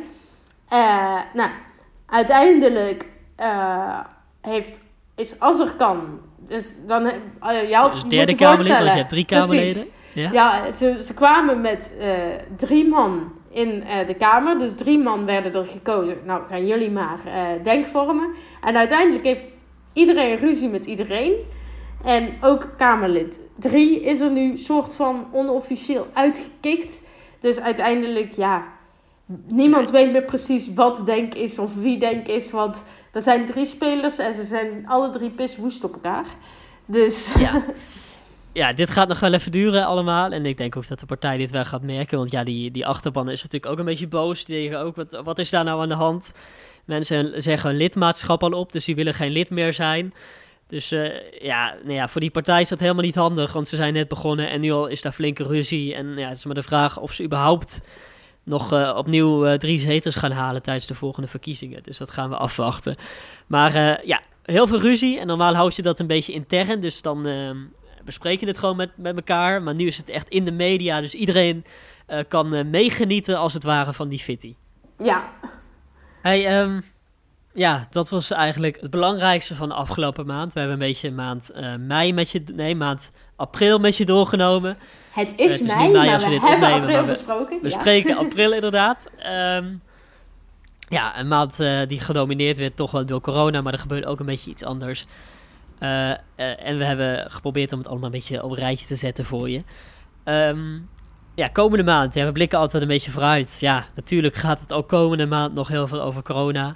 [0.69, 1.49] Eh, nou,
[2.05, 3.05] uiteindelijk
[3.36, 3.99] eh,
[4.41, 4.82] heeft,
[5.15, 6.19] is Azarkan...
[6.38, 7.05] Dus dan...
[7.05, 9.25] uh, jou, Dus derde moet je Kamerlid, want je hebt drie.
[9.25, 9.86] Kamerleden.
[10.13, 10.30] Ja.
[10.32, 11.91] Ja, ze, ze kwamen met
[12.57, 14.59] drie man in de Kamer.
[14.59, 16.17] Dus drie man werden er gekozen.
[16.25, 17.19] Nou, gaan jullie maar
[17.63, 18.30] denkvormen.
[18.61, 19.45] En uiteindelijk heeft
[20.00, 21.34] iedereen ruzie met iedereen.
[22.04, 27.04] En ook Kamerlid 3 is er nu soort van onofficieel uitgekikt.
[27.39, 28.64] Dus uiteindelijk, ja,
[29.47, 32.52] niemand weet meer precies wat Denk is of wie Denk is.
[32.52, 36.26] Want er zijn drie spelers en ze zijn alle drie piswoest op elkaar.
[36.86, 37.64] Dus Ja.
[38.62, 40.32] ja, dit gaat nog wel even duren allemaal.
[40.32, 42.18] En ik denk ook dat de partij dit wel gaat merken.
[42.18, 44.45] Want ja, die, die achterban is natuurlijk ook een beetje boos.
[44.45, 46.32] Die denken ook, wat, wat is daar nou aan de hand?
[46.89, 50.13] Mensen zeggen hun lidmaatschap al op, dus die willen geen lid meer zijn.
[50.67, 53.53] Dus eh, ja, nou ja, voor die partij is dat helemaal niet handig.
[53.53, 55.95] Want ze zijn net begonnen en nu al is daar flinke ruzie.
[55.95, 57.81] En ja, het is maar de vraag of ze überhaupt
[58.43, 61.83] nog eh, opnieuw eh, drie zetels gaan halen tijdens de volgende verkiezingen.
[61.83, 62.95] Dus dat gaan we afwachten.
[63.47, 65.19] Maar ja, heel veel ruzie.
[65.19, 66.79] En normaal houd je dat een beetje intern.
[66.79, 67.49] Dus dan eh,
[68.05, 69.61] bespreek je het gewoon met, met elkaar.
[69.61, 71.01] Maar nu is het echt in de media.
[71.01, 71.65] Dus iedereen
[72.27, 74.55] kan meegenieten als het ware van die fitty.
[74.97, 75.29] ja,
[76.22, 76.82] Hey, ehm,
[77.53, 80.53] ja, dat was eigenlijk het belangrijkste van de afgelopen maand.
[80.53, 84.78] We hebben een beetje maand eh, mei met je, nee, maand april met je doorgenomen.
[85.11, 87.59] het is, het is mei, maar we hebben april we- besproken.
[87.61, 87.80] We ja.
[87.80, 89.09] spreken april inderdaad.
[89.17, 89.74] Ehm,
[90.89, 94.20] ja, een maand eh, die gedomineerd werd toch wel door corona, maar er gebeurde ook
[94.20, 95.05] een beetje iets anders.
[95.80, 98.95] Eh, eh, en we hebben geprobeerd om het allemaal een beetje op een rijtje te
[98.95, 99.63] zetten voor je.
[100.24, 100.80] Ehm,
[101.39, 102.13] ja, komende maand.
[102.13, 103.57] Ja, we blikken altijd een beetje vooruit.
[103.59, 106.75] Ja, natuurlijk gaat het ook komende maand nog heel veel over corona.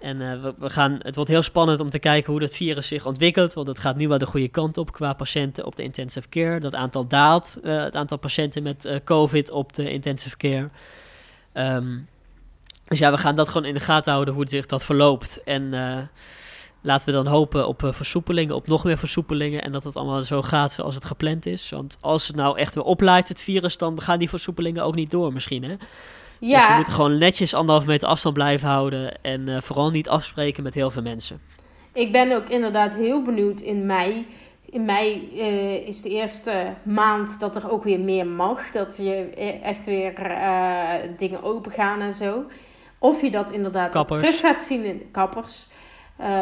[0.00, 3.06] En eh, we, gaan, het wordt heel spannend om te kijken hoe dat virus zich
[3.06, 3.54] ontwikkelt.
[3.54, 6.60] Want het gaat nu wel de goede kant op qua patiënten op de intensive care.
[6.60, 10.68] Dat aantal daalt, eh, het aantal patiënten met eh, COVID op de intensive care.
[11.52, 11.98] Ehm,
[12.84, 15.42] dus ja, we gaan dat gewoon in de gaten houden hoe zich dat verloopt.
[15.44, 15.72] En
[16.80, 19.62] laten we dan hopen op eh, versoepelingen, op nog meer versoepelingen.
[19.62, 21.70] En dat het allemaal zo gaat zoals het gepland is.
[21.70, 25.10] Want als het nou echt weer opleidt, het virus, dan gaan die versoepelingen ook niet
[25.10, 25.76] door misschien, hè?
[25.76, 25.78] Dus
[26.38, 29.22] we Ja, moeten gewoon netjes anderhalve meter afstand blijven houden.
[29.22, 31.40] En eh, vooral niet afspreken met heel veel mensen.
[31.92, 34.26] ik ben ook inderdaad heel benieuwd in mei.
[34.70, 38.70] In mei eh, is de eerste maand dat er ook weer meer mag.
[38.70, 39.30] Dat je
[39.62, 40.12] echt weer
[41.16, 42.44] dingen open gaan en zo.
[42.98, 45.66] Of je dat inderdaad terug gaat zien in de kappers,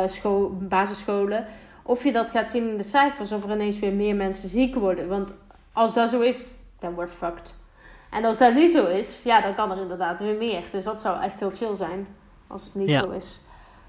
[0.06, 1.46] school, basisscholen.
[1.82, 3.32] Of je dat gaat zien in de cijfers.
[3.32, 5.08] Of er ineens weer meer mensen ziek worden.
[5.08, 5.34] Want
[5.72, 7.54] als dat zo is, dan wordt fucked.
[8.10, 10.62] En als dat niet zo is, ja, dan kan er inderdaad weer meer.
[10.72, 12.06] Dus dat zou echt heel chill zijn.
[12.46, 13.00] Als het niet Ja.
[13.00, 13.40] zo is.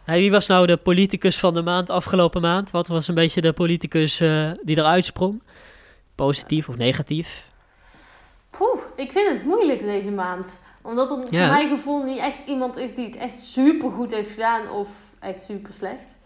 [0.04, 2.72] Hey, wie was nou de politicus van de maand afgelopen maand?
[2.72, 5.42] Wat was een beetje de politicus eh, die eruit sprong?
[6.16, 7.50] Positief of negatief?
[8.50, 10.60] Poeh, ik vind het moeilijk deze maand.
[10.82, 11.24] Omdat er Ja.
[11.46, 15.14] voor mijn gevoel niet echt iemand is die het echt super goed heeft gedaan of
[15.26, 16.17] echt super slecht.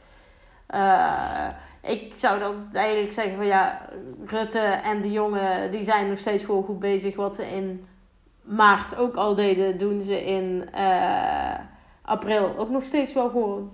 [0.67, 1.47] Eh,
[1.81, 3.81] ik zou dan eigenlijk zeggen van ja,
[4.25, 7.15] Rutte en de jongen die zijn nog steeds gewoon goed bezig.
[7.15, 7.87] Wat ze in
[8.41, 11.55] maart ook al deden, doen ze in eh,
[12.01, 13.71] april ook nog steeds wel gewoon.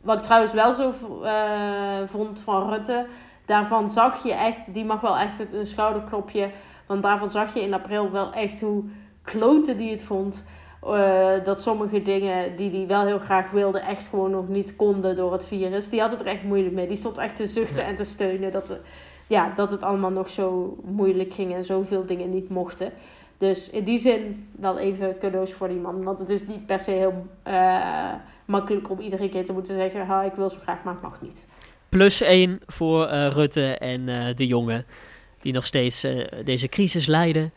[0.00, 3.06] Wat ik trouwens wel zo eh, vond van Rutte,
[3.46, 6.50] daarvan zag je echt, die mag wel echt een schouderklopje.
[6.86, 8.84] Want daarvan zag je in april wel echt hoe
[9.22, 10.44] kloten die het vond.
[10.82, 15.16] Eh, dat sommige dingen die hij wel heel graag wilde, echt gewoon nog niet konden
[15.16, 15.88] door het virus.
[15.88, 16.86] Die had het er echt moeilijk mee.
[16.86, 18.52] Die stond echt te zuchten en te steunen.
[18.52, 18.80] Dat, de-
[19.26, 22.92] ja, dat het allemaal nog zo moeilijk ging en zoveel dingen niet mochten.
[23.38, 26.02] Dus in die zin wel even cadeaus voor die man.
[26.04, 28.12] Want het is niet per se heel eh,
[28.44, 31.20] makkelijk om iedere keer te moeten zeggen: ha, ik wil zo graag, maar het mag
[31.20, 31.46] niet.
[31.88, 34.86] Plus één voor eh, Rutte en eh, de jongen.
[35.40, 37.52] Die nog steeds eh, deze crisis leiden.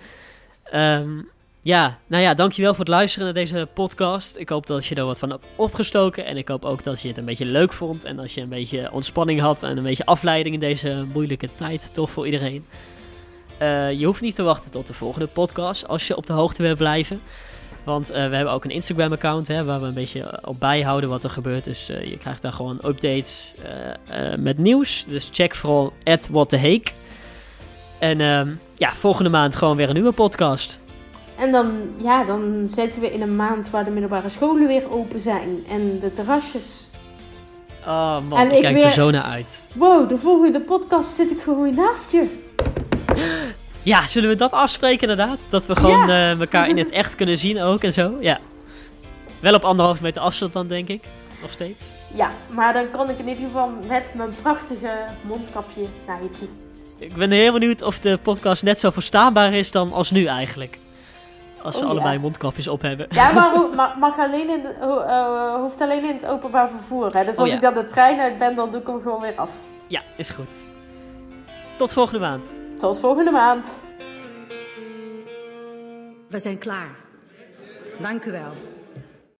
[0.63, 1.22] Ehm,
[1.62, 4.38] ja, nou ja, dankjewel voor het luisteren naar deze podcast.
[4.38, 6.26] Ik hoop dat je er wat van hebt opgestoken.
[6.26, 8.05] En ik hoop ook dat je het een beetje leuk vond.
[8.05, 9.64] En dat je een beetje ontspanning had.
[9.64, 11.93] En een beetje afleiding in deze moeilijke tijd.
[11.93, 12.66] Toch voor iedereen.
[13.57, 15.88] Eh, je hoeft niet te wachten tot de volgende podcast.
[15.88, 17.22] Als je op de hoogte wil blijven.
[17.84, 21.30] Want eh, we hebben ook een Instagram-account waar we een beetje op bijhouden wat er
[21.30, 21.64] gebeurt.
[21.64, 25.05] Dus eh, je krijgt daar gewoon updates eh, eh, met nieuws.
[25.07, 26.93] Dus check vooral at whattheheek.
[27.99, 30.80] En ehm, ja, volgende maand gewoon weer een nieuwe podcast.
[31.42, 35.20] En dan, ja, dan zitten we in een maand waar de middelbare scholen weer open
[35.20, 35.50] zijn.
[35.70, 36.89] En de terrasjes.
[37.88, 39.68] Oh man, En ik, ik kijk weer- er zo naar uit.
[39.76, 42.39] Wow, de volgende podcast zit ik gewoon naast je.
[43.84, 45.38] Ja, zullen we dat afspreken inderdaad?
[45.50, 48.18] Dat we gewoon eh, elkaar in het echt kunnen zien ook en zo.
[48.20, 48.39] Ja.
[49.39, 51.04] Wel op anderhalve meter afstand dan, denk ik.
[51.42, 51.92] Nog steeds.
[52.16, 56.48] Ja, maar dan kan ik in ieder geval met mijn prachtige mondkapje naar je toe.
[56.98, 60.78] Ik ben heel benieuwd of de podcast net zo verstaanbaar is dan als nu eigenlijk.
[61.64, 61.91] Als ze Oh, ja.
[61.91, 63.07] allebei mondkapjes op hebben.
[63.09, 67.14] Ja, maar ho- mag alleen in de, ho- eh, hoeft alleen in het openbaar vervoer.
[67.18, 67.24] Hè?
[67.26, 67.55] Dus Oh, als ja.
[67.55, 69.51] ik dan de trein uit ben, dan doe ik hem gewoon weer af.
[69.88, 70.70] Ja, is goed.
[71.78, 72.53] Tot volgende maand.
[72.78, 73.68] Tot volgende maand.
[76.30, 76.89] We zijn klaar.
[77.97, 78.51] Dank u wel.